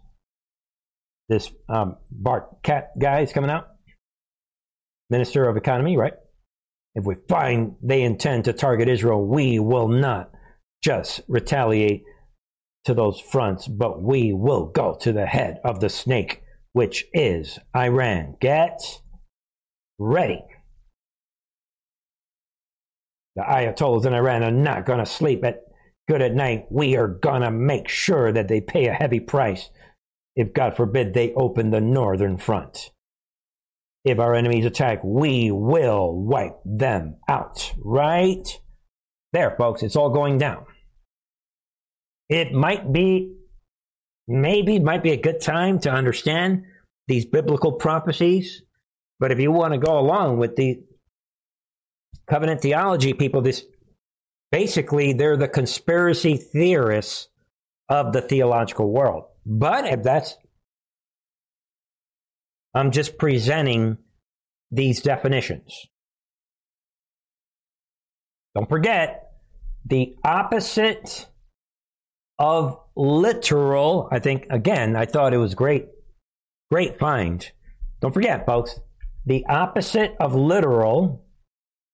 [1.29, 3.67] this um, Barkat guy is coming out,
[5.09, 6.13] Minister of Economy, right?
[6.95, 10.31] If we find they intend to target Israel, we will not
[10.83, 12.03] just retaliate
[12.85, 16.41] to those fronts, but we will go to the head of the snake,
[16.73, 18.35] which is Iran.
[18.39, 18.79] Get
[19.97, 20.43] ready.
[23.35, 25.61] The Ayatollahs in Iran are not going to sleep at
[26.07, 26.65] good at night.
[26.71, 29.69] We are going to make sure that they pay a heavy price
[30.35, 32.91] if, God forbid, they open the northern front.
[34.09, 37.73] If our enemies attack, we will wipe them out.
[37.77, 38.47] Right?
[39.33, 40.65] There, folks, it's all going down.
[42.29, 43.35] It might be,
[44.27, 46.63] maybe, might be a good time to understand
[47.07, 48.61] these biblical prophecies.
[49.19, 50.83] But if you want to go along with the
[52.29, 53.65] covenant theology people, this
[54.51, 57.27] basically they're the conspiracy theorists
[57.89, 59.25] of the theological world.
[59.45, 60.35] But if that's,
[62.73, 63.97] I'm just presenting
[64.71, 65.87] these definitions.
[68.55, 69.31] Don't forget,
[69.85, 71.27] the opposite
[72.37, 75.87] of literal, I think, again, I thought it was great,
[76.71, 77.49] great find.
[78.01, 78.79] Don't forget, folks,
[79.25, 81.25] the opposite of literal,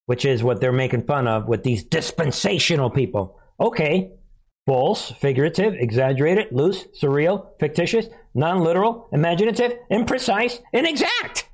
[0.06, 3.38] which is what they're making fun of with these dispensational people.
[3.58, 4.12] Okay,
[4.66, 8.06] false, figurative, exaggerated, loose, surreal, fictitious,
[8.36, 11.48] non literal, imaginative, imprecise, inexact.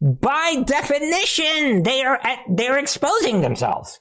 [0.00, 4.00] By definition, they are at, they're exposing themselves.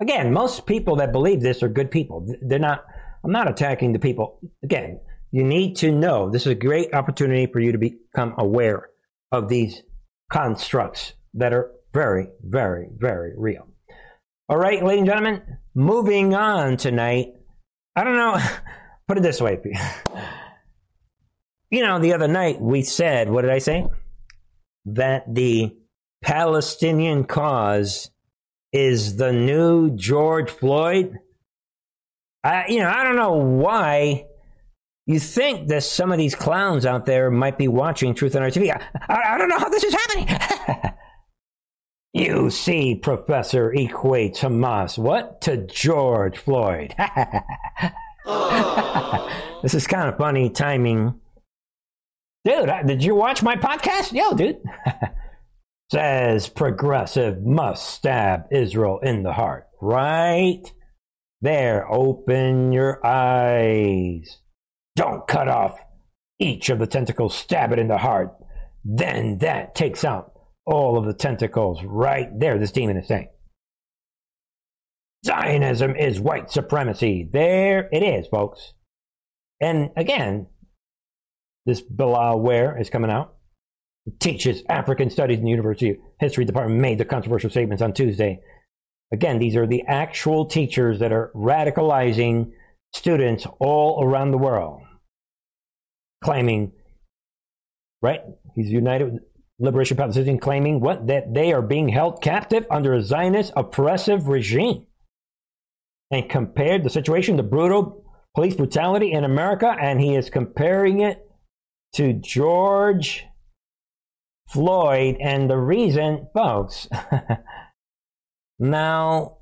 [0.00, 2.26] Again, most people that believe this are good people.
[2.42, 2.84] They're not.
[3.24, 4.40] I'm not attacking the people.
[4.62, 5.00] Again,
[5.30, 8.90] you need to know this is a great opportunity for you to become aware
[9.30, 9.82] of these
[10.30, 13.68] constructs that are very, very, very real.
[14.48, 15.42] All right, ladies and gentlemen,
[15.74, 17.34] moving on tonight
[17.94, 18.38] I don't know.
[19.08, 19.58] Put it this way.
[21.72, 23.86] You know, the other night we said, what did I say?
[24.84, 25.74] That the
[26.22, 28.10] Palestinian cause
[28.74, 31.18] is the new George Floyd.
[32.44, 34.26] I, you know, I don't know why
[35.06, 38.50] you think that some of these clowns out there might be watching Truth on our
[38.50, 38.70] TV.
[38.70, 40.92] I, I, I don't know how this is happening.
[42.14, 46.94] You see, Professor equates Hamas what to George Floyd.
[49.62, 51.18] this is kind of funny timing.
[52.44, 54.12] Dude, did you watch my podcast?
[54.12, 54.58] Yo, dude.
[55.92, 59.68] Says progressive must stab Israel in the heart.
[59.80, 60.62] Right
[61.40, 64.38] there, open your eyes.
[64.96, 65.78] Don't cut off
[66.38, 68.34] each of the tentacles, stab it in the heart.
[68.84, 70.32] Then that takes out
[70.66, 73.28] all of the tentacles right there, this demon is saying.
[75.24, 77.28] Zionism is white supremacy.
[77.32, 78.72] There it is, folks.
[79.60, 80.48] And again,
[81.66, 83.34] this Bilal Ware is coming out.
[84.18, 88.40] Teaches African Studies in the University History Department made the controversial statements on Tuesday.
[89.12, 92.50] Again, these are the actual teachers that are radicalizing
[92.92, 94.80] students all around the world,
[96.24, 96.72] claiming,
[98.00, 98.20] right?
[98.56, 99.20] He's united
[99.58, 104.86] Liberation Palestinian claiming what that they are being held captive under a Zionist oppressive regime,
[106.10, 108.04] and compared the situation to brutal
[108.34, 111.24] police brutality in America, and he is comparing it
[111.94, 113.26] to George
[114.48, 116.88] Floyd, and the reason, folks.
[118.58, 119.38] now,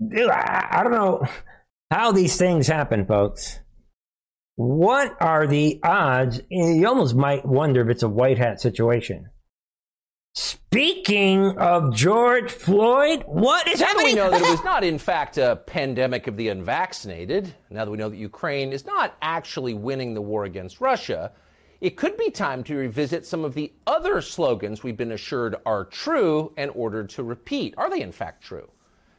[0.00, 1.26] I, don't know
[1.90, 3.60] how these things happen, folks.
[4.56, 6.40] What are the odds?
[6.50, 9.30] You almost might wonder if it's a white hat situation.
[10.38, 14.04] Speaking of George Floyd, what is now happening?
[14.04, 17.90] we know that it was not, in fact, a pandemic of the unvaccinated, now that
[17.90, 21.32] we know that Ukraine is not actually winning the war against Russia,
[21.80, 25.86] it could be time to revisit some of the other slogans we've been assured are
[25.86, 27.72] true and ordered to repeat.
[27.78, 28.68] Are they, in fact, true?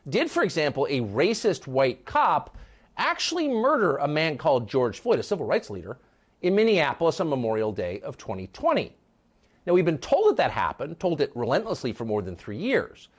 [0.08, 2.56] Did, for example, a racist white cop
[2.96, 5.98] actually murder a man called George Floyd, a civil rights leader,
[6.44, 8.97] in Minneapolis on Memorial Day of 2020.
[9.68, 13.10] Now, we've been told that that happened, told it relentlessly for more than three years.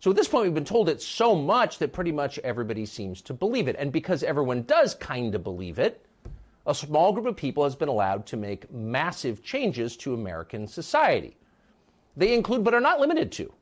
[0.00, 3.20] So at this point, we've been told it so much that pretty much everybody seems
[3.22, 3.76] to believe it.
[3.78, 6.06] And because everyone does kind of believe it,
[6.66, 11.36] a small group of people has been allowed to make massive changes to American society.
[12.16, 13.52] They include, but are not limited to,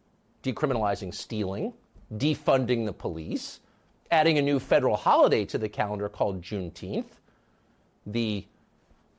[0.45, 1.73] decriminalizing stealing,
[2.15, 3.59] defunding the police,
[4.13, 7.19] adding a new federal holiday to the calendar called Juneteenth,
[8.07, 8.47] the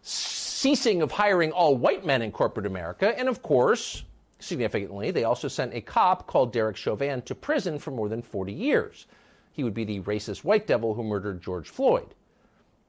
[0.07, 4.03] ceasing of hiring all white men in corporate America, and of course,
[4.39, 8.53] significantly, they also sent a cop called Derek Chauvin to prison for more than 40
[8.53, 9.07] years.
[9.51, 12.15] He would be the racist white devil who murdered George Floyd.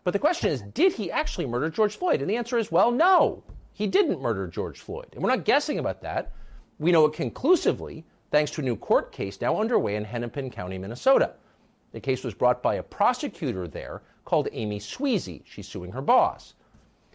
[0.04, 2.20] But the question is, did he actually murder George Floyd?
[2.20, 3.42] And the answer is, well, no,
[3.72, 5.08] he didn't murder George Floyd.
[5.12, 6.32] And we're not guessing about that.
[6.78, 10.78] We know it conclusively thanks to a new court case now underway in Hennepin County,
[10.78, 11.32] Minnesota.
[11.92, 15.42] The case was brought by a prosecutor there called Amy Sweasy.
[15.44, 16.54] She's suing her boss.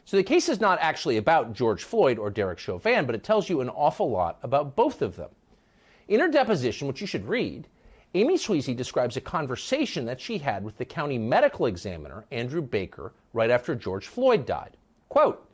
[0.05, 3.49] So the case is not actually about George Floyd or Derek Chauvin, but it tells
[3.49, 5.29] you an awful lot about both of them.
[6.07, 7.67] In her deposition, which you should read,
[8.13, 13.13] Amy Sweasy describes a conversation that she had with the county medical examiner, Andrew Baker,
[13.31, 14.77] right after George Floyd died.
[15.09, 15.49] Quote,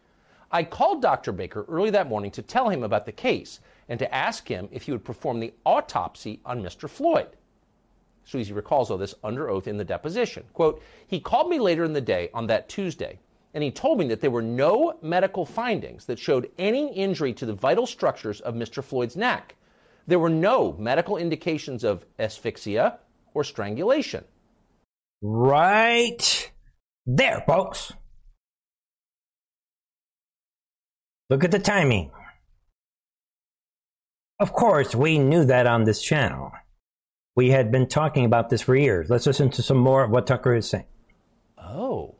[0.51, 1.31] I called Dr.
[1.31, 4.83] Baker early that morning to tell him about the case and to ask him if
[4.83, 6.89] he would perform the autopsy on Mr.
[6.89, 7.29] Floyd.
[8.25, 10.43] Sweasy recalls all this under oath in the deposition.
[10.53, 13.19] Quote, he called me later in the day on that Tuesday,
[13.53, 17.45] and he told me that there were no medical findings that showed any injury to
[17.45, 18.83] the vital structures of Mr.
[18.83, 19.55] Floyd's neck.
[20.07, 22.99] There were no medical indications of asphyxia
[23.33, 24.23] or strangulation.
[25.21, 26.51] Right
[27.05, 27.91] there, folks.
[31.29, 32.11] Look at the timing.
[34.39, 36.51] Of course, we knew that on this channel.
[37.35, 39.09] We had been talking about this for years.
[39.09, 40.85] Let's listen to some more of what Tucker is saying.
[41.57, 42.15] Oh.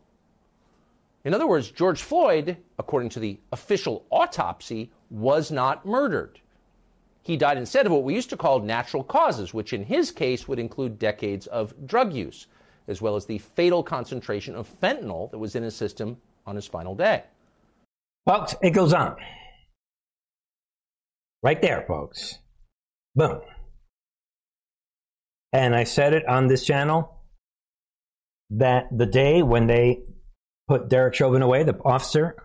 [1.25, 6.39] In other words, George Floyd, according to the official autopsy, was not murdered.
[7.21, 10.47] He died instead of what we used to call natural causes, which in his case
[10.47, 12.47] would include decades of drug use,
[12.87, 16.65] as well as the fatal concentration of fentanyl that was in his system on his
[16.65, 17.23] final day.
[18.25, 19.15] Folks, it goes on.
[21.43, 22.39] Right there, folks.
[23.15, 23.41] Boom.
[25.51, 27.15] And I said it on this channel
[28.51, 30.01] that the day when they
[30.69, 32.35] put Derek Chauvin away, the officer,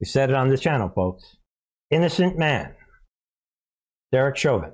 [0.00, 1.24] we said it on this channel, folks.
[1.90, 2.74] Innocent man,
[4.12, 4.72] Derek Chauvin,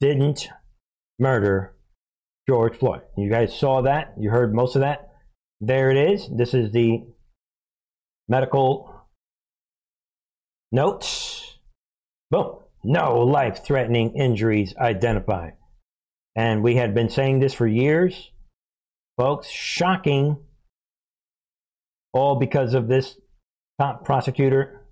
[0.00, 0.48] didn't
[1.18, 1.76] murder
[2.48, 3.02] George Floyd.
[3.18, 4.14] You guys saw that.
[4.18, 5.10] You heard most of that.
[5.60, 6.28] There it is.
[6.34, 7.04] This is the
[8.26, 8.92] medical
[10.72, 11.58] notes.
[12.30, 12.60] Boom.
[12.82, 15.52] No life threatening injuries identified.
[16.34, 18.30] And we had been saying this for years.
[19.18, 20.38] Folks, shocking.
[22.12, 23.16] All because of this
[23.80, 24.86] top prosecutor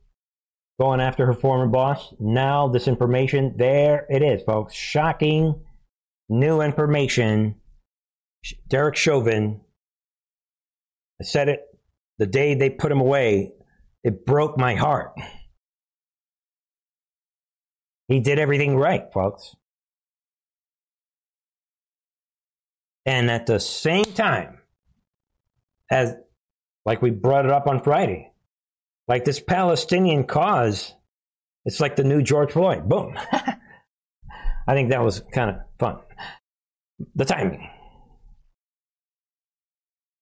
[0.81, 2.15] going after her former boss.
[2.19, 4.75] Now, this information, there it is, folks.
[4.75, 5.63] Shocking
[6.29, 7.57] new information.
[8.69, 9.61] Derek Chauvin,
[11.21, 11.61] I said it
[12.19, 13.53] the day they put him away,
[14.05, 15.13] it broke my heart.
[18.09, 19.55] He did everything right, folks.
[23.07, 24.59] And at the same time,
[25.91, 26.15] as
[26.85, 28.33] like we brought it up on Friday,
[29.09, 30.95] like this Palestinian cause,
[31.65, 32.89] it's like the new George Floyd.
[32.89, 33.17] Boom.
[34.69, 35.99] I think that was kind of fun.
[37.15, 37.69] The timing.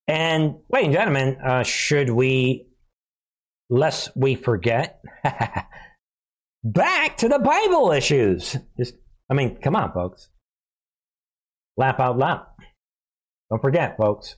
[0.06, 2.66] And, ladies and gentlemen, uh, should we,
[3.68, 5.02] lest we forget,
[6.64, 8.56] back to the Bible issues.
[8.78, 8.94] Just,
[9.30, 10.30] I mean, come on, folks.
[11.76, 12.46] Laugh out loud.
[13.50, 14.36] Don't forget, folks.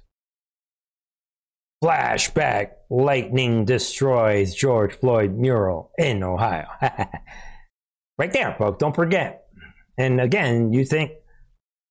[1.83, 6.67] Flashback Lightning destroys George Floyd mural in Ohio.
[8.19, 8.79] right there, folks.
[8.79, 9.47] Don't forget.
[9.97, 11.13] And again, you think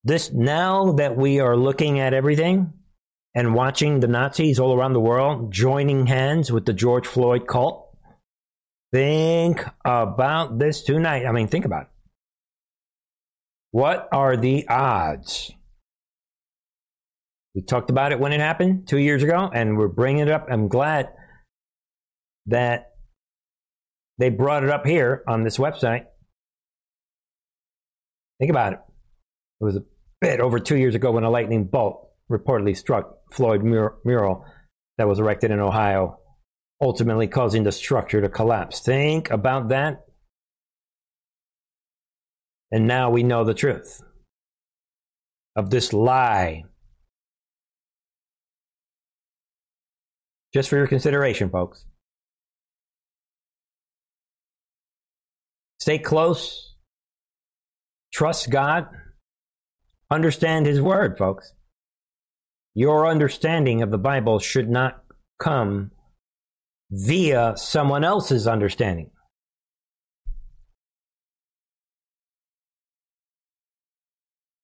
[0.04, 2.74] this now that we are looking at everything
[3.34, 7.96] and watching the Nazis all around the world joining hands with the George Floyd cult,
[8.94, 11.26] think about this tonight.
[11.26, 11.90] I mean, think about it.
[13.72, 15.52] What are the odds?
[17.56, 20.48] We talked about it when it happened two years ago, and we're bringing it up.
[20.50, 21.10] I'm glad
[22.46, 22.92] that
[24.18, 26.06] they brought it up here on this website.
[28.40, 28.80] Think about it.
[29.62, 29.84] It was a
[30.22, 34.46] bit over two years ago when a lightning bolt reportedly struck Floyd mur- mural
[34.98, 36.20] that was erected in Ohio,
[36.82, 38.82] ultimately causing the structure to collapse.
[38.82, 40.06] Think about that.
[42.72, 44.02] And now we know the truth
[45.56, 46.66] of this lie.
[50.54, 51.86] Just for your consideration, folks.
[55.80, 56.76] Stay close.
[58.14, 58.88] Trust God.
[60.12, 61.54] Understand His Word, folks.
[62.74, 65.04] Your understanding of the Bible should not
[65.40, 65.92] come
[66.92, 69.12] via someone else's understanding.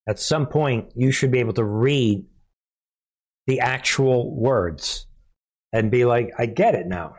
[0.07, 2.25] At some point, you should be able to read
[3.47, 5.05] the actual words
[5.76, 7.15] and be like, I get it now.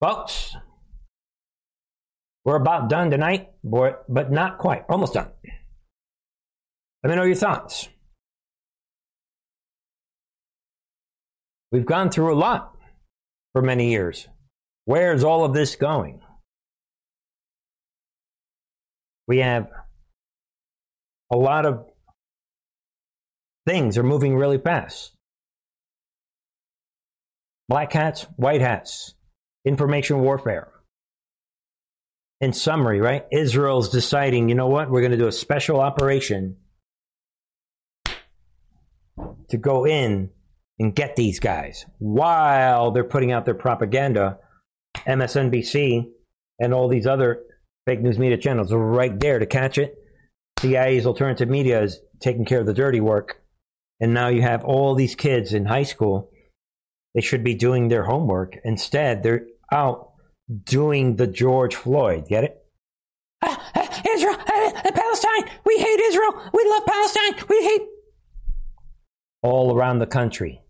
[0.00, 0.54] Folks,
[2.44, 4.84] we're about done tonight, but not quite.
[4.88, 5.32] Almost done.
[7.02, 7.88] Let me know your thoughts.
[11.72, 12.76] We've gone through a lot
[13.52, 14.28] for many years.
[14.84, 16.20] Where's all of this going?
[19.26, 19.72] We have
[21.32, 21.84] a lot of
[23.66, 25.12] things are moving really fast.
[27.68, 29.14] Black hats, white hats,
[29.64, 30.70] information warfare
[32.40, 33.24] in summary, right?
[33.32, 34.90] Israel's deciding, you know what?
[34.90, 36.56] We're going to do a special operation
[39.48, 40.30] to go in
[40.78, 44.38] and get these guys while they're putting out their propaganda.
[45.06, 46.06] MSNBC
[46.58, 47.42] and all these other
[47.86, 49.94] fake news media channels are right there to catch it.
[50.60, 53.42] CIA's alternative media is taking care of the dirty work.
[54.00, 56.30] And now you have all these kids in high school.
[57.14, 58.56] They should be doing their homework.
[58.64, 60.12] Instead, they're out
[60.64, 62.28] doing the George Floyd.
[62.28, 62.62] Get it?
[63.42, 65.50] Uh, uh, Israel, uh, Palestine.
[65.64, 66.50] We hate Israel.
[66.52, 67.46] We love Palestine.
[67.48, 67.82] We hate.
[69.42, 70.60] All around the country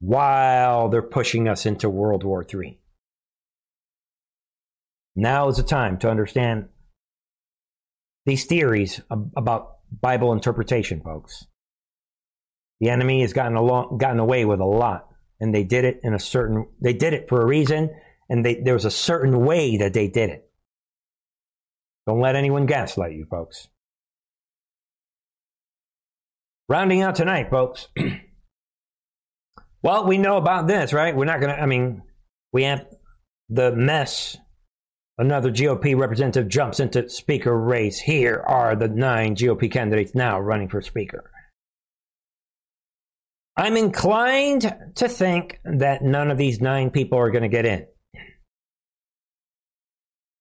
[0.00, 2.78] while they're pushing us into World War III.
[5.14, 6.68] Now is the time to understand
[8.24, 11.46] these theories about Bible interpretation, folks.
[12.82, 15.06] The enemy has gotten along, gotten away with a lot,
[15.38, 16.66] and they did it in a certain.
[16.82, 17.90] They did it for a reason,
[18.28, 20.50] and they, there was a certain way that they did it.
[22.08, 23.68] Don't let anyone gaslight you, folks.
[26.68, 27.86] Rounding out tonight, folks.
[29.84, 31.14] well, we know about this, right?
[31.14, 32.02] We're not going to, I mean,
[32.52, 32.84] we have
[33.48, 34.38] the mess.
[35.18, 38.00] Another GOP representative jumps into speaker race.
[38.00, 41.30] Here are the nine GOP candidates now running for speaker.
[43.56, 47.86] I'm inclined to think that none of these nine people are going to get in.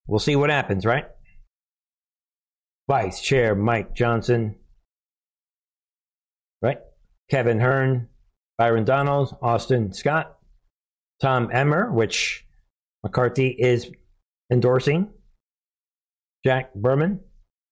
[0.08, 1.06] We'll see what happens, right?
[2.88, 4.56] Vice Chair Mike Johnson,
[6.62, 6.80] right?
[7.30, 8.10] Kevin Hern,
[8.58, 10.38] Byron Donalds, Austin Scott,
[11.22, 12.46] Tom Emmer, which
[13.04, 13.90] McCarthy is
[14.52, 15.10] endorsing,
[16.46, 17.22] Jack Bergman,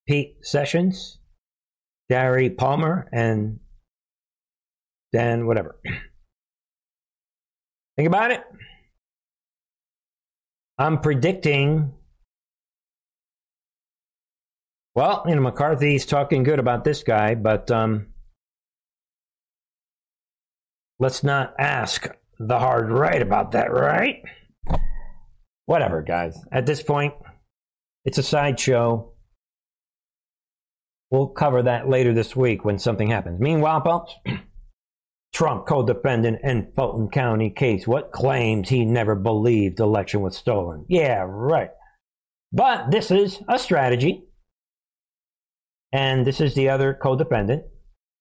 [0.07, 1.19] Pete Sessions,
[2.09, 3.59] Gary Palmer, and
[5.11, 5.79] Dan, whatever.
[7.97, 8.43] Think about it.
[10.77, 11.93] I'm predicting
[14.99, 18.07] well, you know, McCarthy's talking good about this guy, but um,
[20.99, 24.21] let's not ask the hard right about that, right?
[25.67, 26.37] Whatever, guys.
[26.51, 27.13] At this point,
[28.03, 29.13] it's a sideshow.
[31.11, 33.39] We'll cover that later this week when something happens.
[33.39, 34.13] Meanwhile, folks,
[35.33, 37.87] Trump co-defendant in Fulton County case.
[37.87, 40.85] What claims he never believed election was stolen?
[40.89, 41.69] Yeah, right.
[42.51, 44.23] But this is a strategy
[45.91, 47.63] and this is the other co-defendant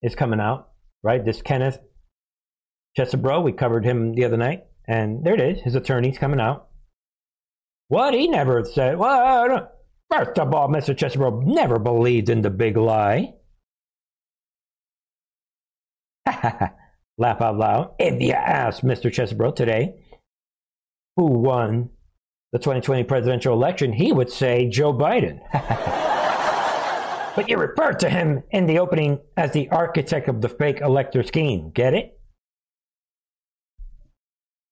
[0.03, 0.71] is coming out,
[1.03, 1.25] right?
[1.25, 1.79] This Kenneth
[2.97, 5.61] Chesebro, we covered him the other night, and there it is.
[5.63, 6.69] His attorney's coming out.
[7.89, 8.99] What he never said.
[8.99, 9.71] Well,
[10.11, 10.97] first of all, Mr.
[10.97, 13.35] Chesebro never believed in the big lie.
[17.19, 17.95] Laugh out loud.
[17.99, 19.11] If you ask Mr.
[19.11, 19.95] Chesebro today
[21.17, 21.91] who won
[22.53, 25.41] the 2020 presidential election, he would say Joe Biden.
[27.37, 31.25] but you referred to him in the opening as the architect of the fake elector
[31.25, 31.73] scheme.
[31.75, 32.19] Get it?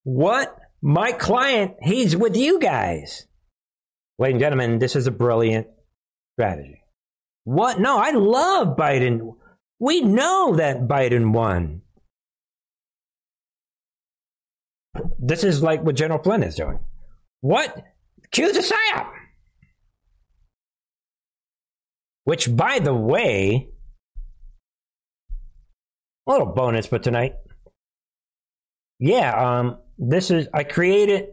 [0.04, 0.56] What?
[0.80, 3.26] My client, he's with you guys.
[4.20, 5.66] Ladies and gentlemen, this is a brilliant
[6.34, 6.80] strategy.
[7.42, 7.80] What?
[7.80, 9.34] No, I love Biden.
[9.80, 11.82] We know that Biden won.
[15.18, 16.78] This is like what General Flynn is doing.
[17.40, 17.84] What?
[18.30, 19.10] Cue the psyop.
[22.24, 23.68] Which, by the way,
[26.26, 27.34] a little bonus for tonight.
[28.98, 31.28] Yeah, um, this is I created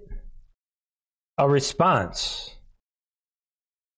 [1.37, 2.55] a response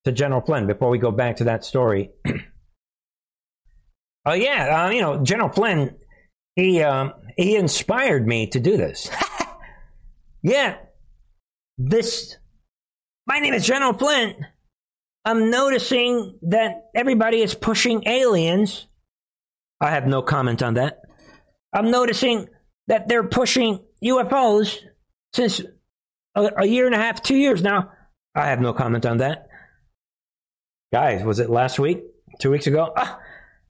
[0.04, 2.10] to General Flynn before we go back to that story.
[4.26, 5.94] Oh yeah, uh, you know General Flynn,
[6.56, 9.08] he um, he inspired me to do this.
[10.46, 10.76] yeah,
[11.76, 12.36] this.
[13.26, 14.36] My name is General Flint.
[15.24, 18.86] I'm noticing that everybody is pushing aliens.
[19.80, 21.00] I have no comment on that.
[21.72, 22.46] I'm noticing
[22.86, 24.78] that they're pushing UFOs
[25.34, 25.60] since
[26.36, 27.90] a, a year and a half, two years now.
[28.32, 29.48] I have no comment on that.
[30.92, 32.04] Guys, was it last week?
[32.38, 32.92] Two weeks ago?
[32.96, 33.18] Ah,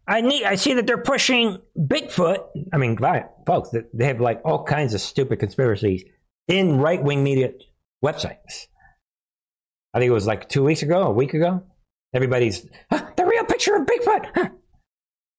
[0.06, 0.44] I need.
[0.44, 2.44] I see that they're pushing Bigfoot.
[2.70, 2.98] I mean,
[3.46, 6.04] folks, they have like all kinds of stupid conspiracies
[6.48, 7.52] in right wing media
[8.04, 8.66] websites.
[9.94, 11.62] I think it was like two weeks ago, a week ago.
[12.14, 14.26] Everybody's huh, the real picture of Bigfoot.
[14.34, 14.48] Huh.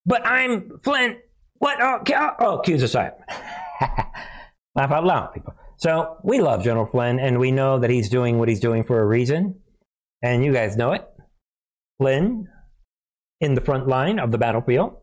[0.05, 1.17] But I'm Flint.
[1.59, 1.77] What?
[1.81, 3.13] Oh, oh, oh accuse aside.
[4.75, 5.53] Laugh out loud, people.
[5.77, 8.99] So we love General Flynn, and we know that he's doing what he's doing for
[8.99, 9.59] a reason,
[10.23, 11.07] and you guys know it.
[11.99, 12.47] Flynn
[13.39, 14.97] in the front line of the battlefield,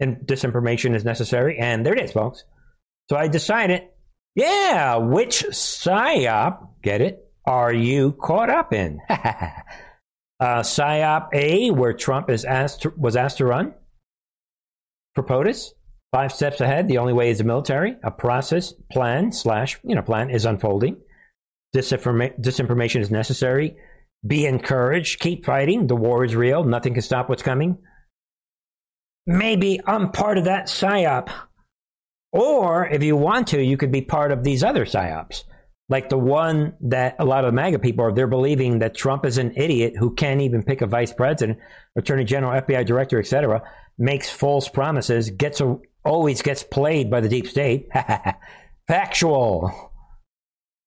[0.00, 1.58] and disinformation is necessary.
[1.58, 2.44] And there it is, folks.
[3.08, 3.82] So I decided,
[4.34, 9.00] yeah, which psyop, get it, are you caught up in?
[9.10, 9.54] uh,
[10.40, 13.74] psyop A, where Trump is asked to, was asked to run
[15.14, 15.72] for POTUS.
[16.12, 16.88] Five steps ahead.
[16.88, 17.96] The only way is the military.
[18.04, 20.98] A process plan slash you know plan is unfolding.
[21.74, 23.76] Disinforma- disinformation is necessary.
[24.26, 25.20] Be encouraged.
[25.20, 25.86] Keep fighting.
[25.86, 26.64] The war is real.
[26.64, 27.78] Nothing can stop what's coming.
[29.26, 31.30] Maybe I'm part of that psyop.
[32.32, 35.44] Or if you want to, you could be part of these other psyops.
[35.88, 39.36] Like the one that a lot of MAGA people are, they're believing that Trump is
[39.36, 41.58] an idiot who can't even pick a vice president,
[41.96, 43.62] attorney general, FBI director, etc.,
[43.98, 47.88] makes false promises, gets a, always gets played by the deep state.
[48.88, 49.92] Factual.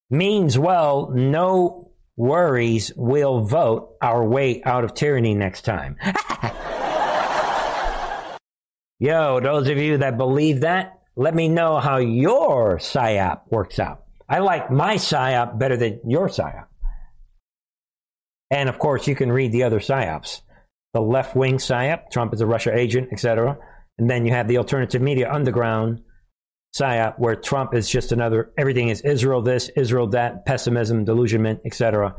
[0.10, 5.98] Means well, no worries we'll vote our way out of tyranny next time.
[9.00, 14.04] Yo, those of you that believe that, let me know how your PSYOP works out.
[14.28, 16.66] I like my PSYOP better than your PSYOP.
[18.52, 20.42] And of course, you can read the other PSYOPs.
[20.94, 23.58] The left wing PSYOP, Trump is a Russia agent, etc.
[23.98, 26.02] And then you have the alternative media underground
[26.76, 32.16] psyop where Trump is just another everything is Israel this, Israel that, pessimism, delusionment, etc.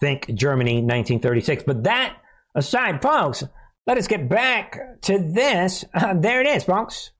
[0.00, 1.64] Think Germany 1936.
[1.66, 2.16] But that
[2.54, 3.42] aside, folks,
[3.86, 5.84] let us get back to this.
[5.92, 7.10] Uh, there it is, folks.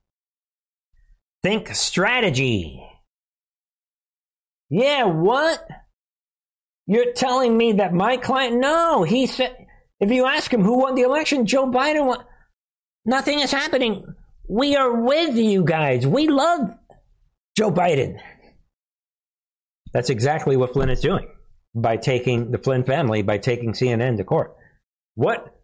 [1.46, 2.82] Think strategy.
[4.68, 5.64] Yeah, what?
[6.88, 8.56] You're telling me that my client?
[8.58, 9.54] No, he said.
[10.00, 12.24] If you ask him who won the election, Joe Biden won.
[13.04, 14.04] Nothing is happening.
[14.48, 16.04] We are with you guys.
[16.04, 16.74] We love
[17.56, 18.18] Joe Biden.
[19.92, 21.28] That's exactly what Flynn is doing
[21.76, 24.56] by taking the Flynn family, by taking CNN to court.
[25.14, 25.54] What?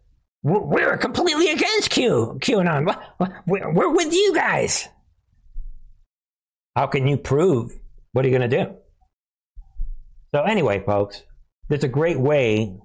[0.43, 2.97] We're completely against Q, QAnon.
[3.45, 4.87] We're with you guys.
[6.75, 7.77] How can you prove?
[8.13, 8.75] What are you going to do?
[10.33, 11.23] So, anyway, folks,
[11.69, 12.75] there's a great way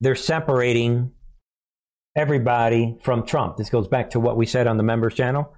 [0.00, 1.12] they're separating
[2.16, 3.56] everybody from Trump.
[3.56, 5.52] This goes back to what we said on the members channel,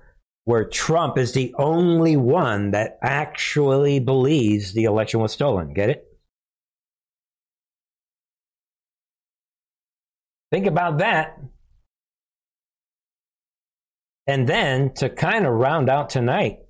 [0.45, 5.75] where Trump is the only one that actually believes the election was stolen.
[5.75, 6.05] Get it?
[10.51, 11.39] Think about that.
[14.27, 16.61] And then to kind of round out tonight,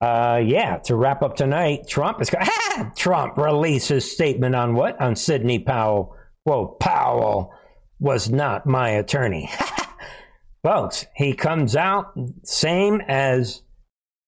[0.00, 2.46] uh, yeah, to wrap up tonight, Trump is going.
[2.96, 5.00] Trump releases statement on what?
[5.00, 6.16] On Sidney Powell.
[6.44, 7.52] Whoa, Powell
[7.98, 9.50] was not my attorney.
[10.62, 12.12] Folks, he comes out
[12.44, 13.62] same as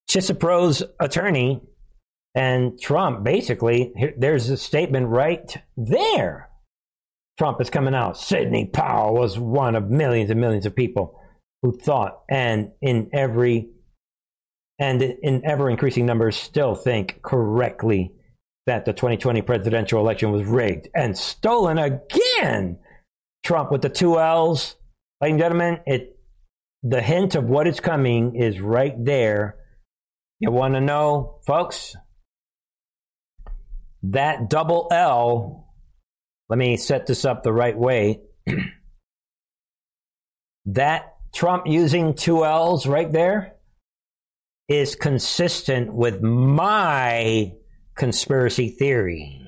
[0.09, 1.61] Chesebro's attorney
[2.35, 3.23] and Trump.
[3.23, 6.49] Basically, there's a statement right there.
[7.39, 8.17] Trump is coming out.
[8.17, 11.19] Sidney Powell was one of millions and millions of people
[11.63, 13.69] who thought, and in every
[14.79, 18.11] and in ever increasing numbers still think correctly
[18.65, 22.79] that the 2020 presidential election was rigged and stolen again.
[23.43, 24.75] Trump with the two L's.
[25.21, 26.17] Ladies and gentlemen, it
[26.81, 29.55] the hint of what is coming is right there.
[30.39, 31.95] You want to know, folks?
[34.03, 35.73] That double L,
[36.49, 38.19] let me set this up the right way.
[40.65, 43.53] that Trump using two L's right there
[44.73, 47.53] is consistent with my
[47.95, 49.39] conspiracy theory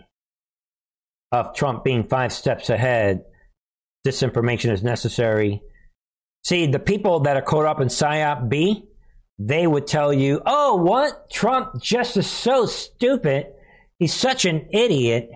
[1.32, 3.24] of Trump being five steps ahead.
[4.06, 5.64] Disinformation is necessary.
[6.44, 8.84] See, the people that are caught up in PSYOP B,
[9.40, 11.32] they would tell you, oh, what?
[11.32, 13.48] Trump just is so stupid.
[13.98, 15.32] He's such an idiot.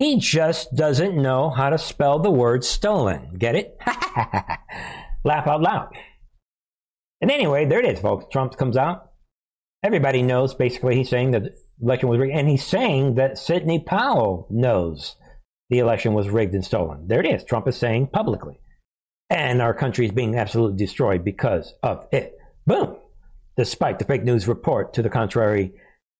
[0.00, 3.36] He just doesn't know how to spell the word stolen.
[3.38, 3.78] Get it?
[5.24, 5.94] Laugh out loud.
[7.20, 8.24] And anyway, there it is, folks.
[8.32, 9.09] Trump comes out.
[9.82, 12.36] Everybody knows basically he's saying that the election was rigged.
[12.36, 15.16] And he's saying that Sidney Powell knows
[15.70, 17.06] the election was rigged and stolen.
[17.06, 17.44] There it is.
[17.44, 18.60] Trump is saying publicly.
[19.30, 22.36] And our country is being absolutely destroyed because of it.
[22.66, 22.96] Boom.
[23.56, 25.72] Despite the fake news report to the contrary,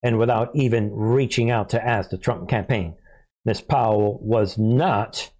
[0.02, 2.94] and without even reaching out to ask the Trump campaign,
[3.44, 5.30] Miss Powell was not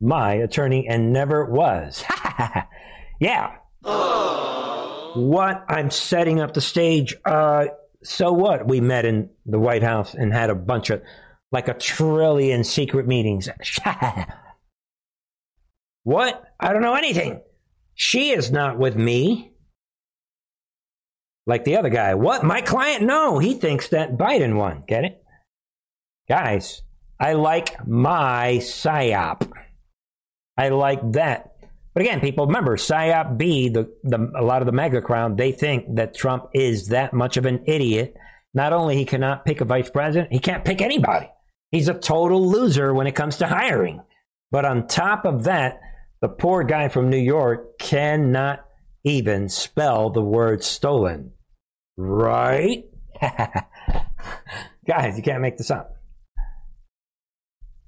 [0.00, 2.04] my attorney and never was.
[3.20, 3.56] yeah.
[5.16, 5.64] What?
[5.68, 7.16] I'm setting up the stage.
[7.24, 7.66] Uh,
[8.02, 8.68] so what?
[8.68, 11.02] We met in the White House and had a bunch of,
[11.52, 13.48] like a trillion secret meetings.
[16.02, 16.44] what?
[16.60, 17.40] I don't know anything.
[17.94, 19.52] She is not with me.
[21.46, 22.14] Like the other guy.
[22.14, 22.44] What?
[22.44, 23.04] My client?
[23.04, 24.82] No, he thinks that Biden won.
[24.86, 25.22] Get it?
[26.28, 26.82] Guys,
[27.20, 29.52] I like my PSYOP.
[30.58, 31.55] I like that.
[31.96, 35.50] But again, people remember PSYOP B, the, the, a lot of the MAGA crown, they
[35.50, 38.14] think that Trump is that much of an idiot.
[38.52, 41.30] Not only he cannot pick a vice president, he can't pick anybody.
[41.70, 44.02] He's a total loser when it comes to hiring.
[44.50, 45.80] But on top of that,
[46.20, 48.62] the poor guy from New York cannot
[49.02, 51.32] even spell the word stolen.
[51.96, 52.84] Right?
[54.86, 55.94] Guys, you can't make this up.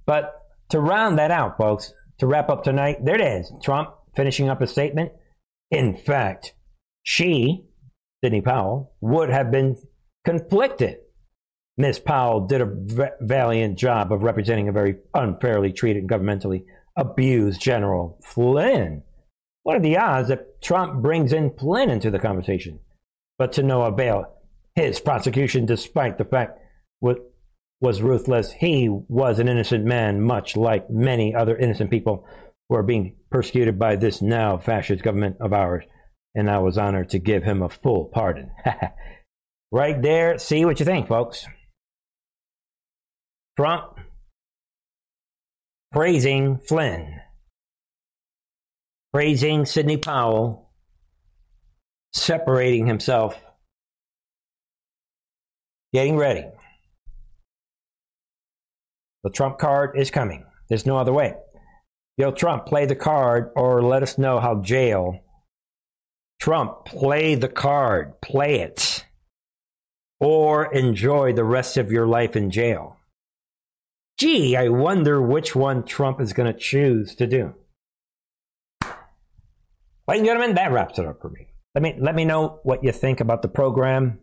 [0.06, 0.32] But
[0.70, 3.52] to round that out, folks, to wrap up tonight, there it is.
[3.62, 5.12] Trump finishing up a statement.
[5.70, 6.52] In fact,
[7.04, 7.64] she,
[8.22, 9.76] Sidney Powell, would have been
[10.24, 10.96] conflicted.
[11.76, 16.64] Miss Powell did a v- valiant job of representing a very unfairly treated, governmentally
[16.96, 19.04] abused General Flynn.
[19.62, 22.80] What are the odds that Trump brings in Flynn into the conversation?
[23.38, 24.24] But to no avail.
[24.74, 26.58] His prosecution, despite the fact
[26.98, 27.18] what
[27.80, 32.26] was ruthless, he was an innocent man, much like many other innocent people
[32.68, 35.84] who are being persecuted by this now fascist government of ours.
[36.34, 38.50] And I was honored to give him a full pardon.
[39.72, 41.46] right there, see what you think, folks.
[43.56, 43.98] Trump
[45.90, 47.20] praising Flynn,
[49.12, 50.70] praising Sidney Powell,
[52.12, 53.40] separating himself,
[55.92, 56.44] getting ready.
[59.24, 60.44] The Trump card is coming.
[60.68, 61.34] There's no other way.
[62.18, 65.20] Yo, Trump, play the card or let us know how jail.
[66.40, 68.20] Trump, play the card.
[68.20, 69.06] Play it.
[70.18, 72.96] Or enjoy the rest of your life in jail.
[74.18, 77.54] Gee, I wonder which one Trump is going to choose to do.
[80.08, 81.52] Ladies and gentlemen, that wraps it up for me.
[81.76, 84.18] Let me let me know what you think about the program.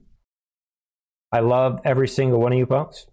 [1.32, 3.06] I love every single one of you folks.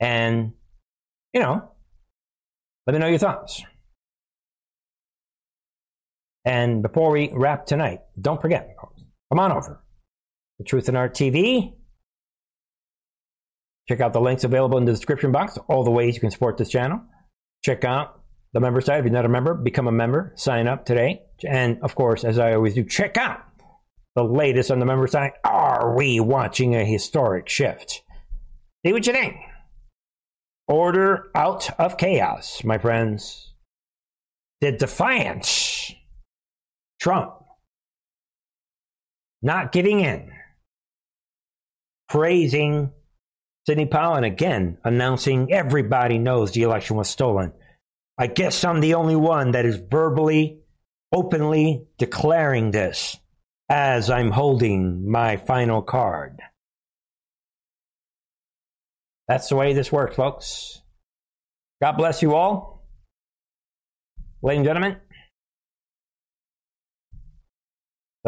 [0.00, 0.52] And
[1.34, 1.72] you know,
[2.88, 3.62] let me know your thoughts.
[6.46, 8.74] And before we wrap tonight, don't forget,
[9.30, 9.84] come on over.
[10.56, 11.74] The Truth in Art TV.
[13.90, 16.56] Check out the links available in the description box, all the ways you can support
[16.56, 17.02] this channel.
[17.62, 18.22] Check out
[18.54, 19.00] the member site.
[19.00, 20.32] If you're not a member, become a member.
[20.36, 21.20] Sign up today.
[21.46, 23.40] And of course, as I always do, check out
[24.16, 25.32] the latest on the member site.
[25.44, 28.02] Are we watching a historic shift?
[28.86, 29.36] See what you think.
[30.68, 33.54] Order out of chaos, my friends.
[34.60, 35.92] The defiance.
[37.00, 37.32] Trump.
[39.40, 40.30] Not giving in.
[42.08, 42.92] Praising
[43.66, 47.52] Sidney Powell and again announcing everybody knows the election was stolen.
[48.18, 50.60] I guess I'm the only one that is verbally,
[51.12, 53.16] openly declaring this
[53.68, 56.40] as I'm holding my final card.
[59.28, 60.80] That's the way this works, folks.
[61.82, 62.86] God bless you all.
[64.42, 64.96] Ladies and gentlemen,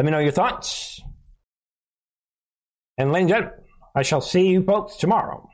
[0.01, 0.99] Let me know your thoughts.
[2.97, 3.59] And ladies and gentlemen,
[3.93, 5.47] I shall see you folks tomorrow.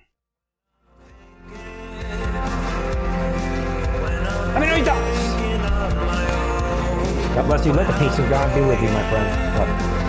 [4.53, 5.17] Let me know your thoughts.
[7.35, 7.73] God bless you.
[7.73, 10.06] Let the peace of God be with you, my friend.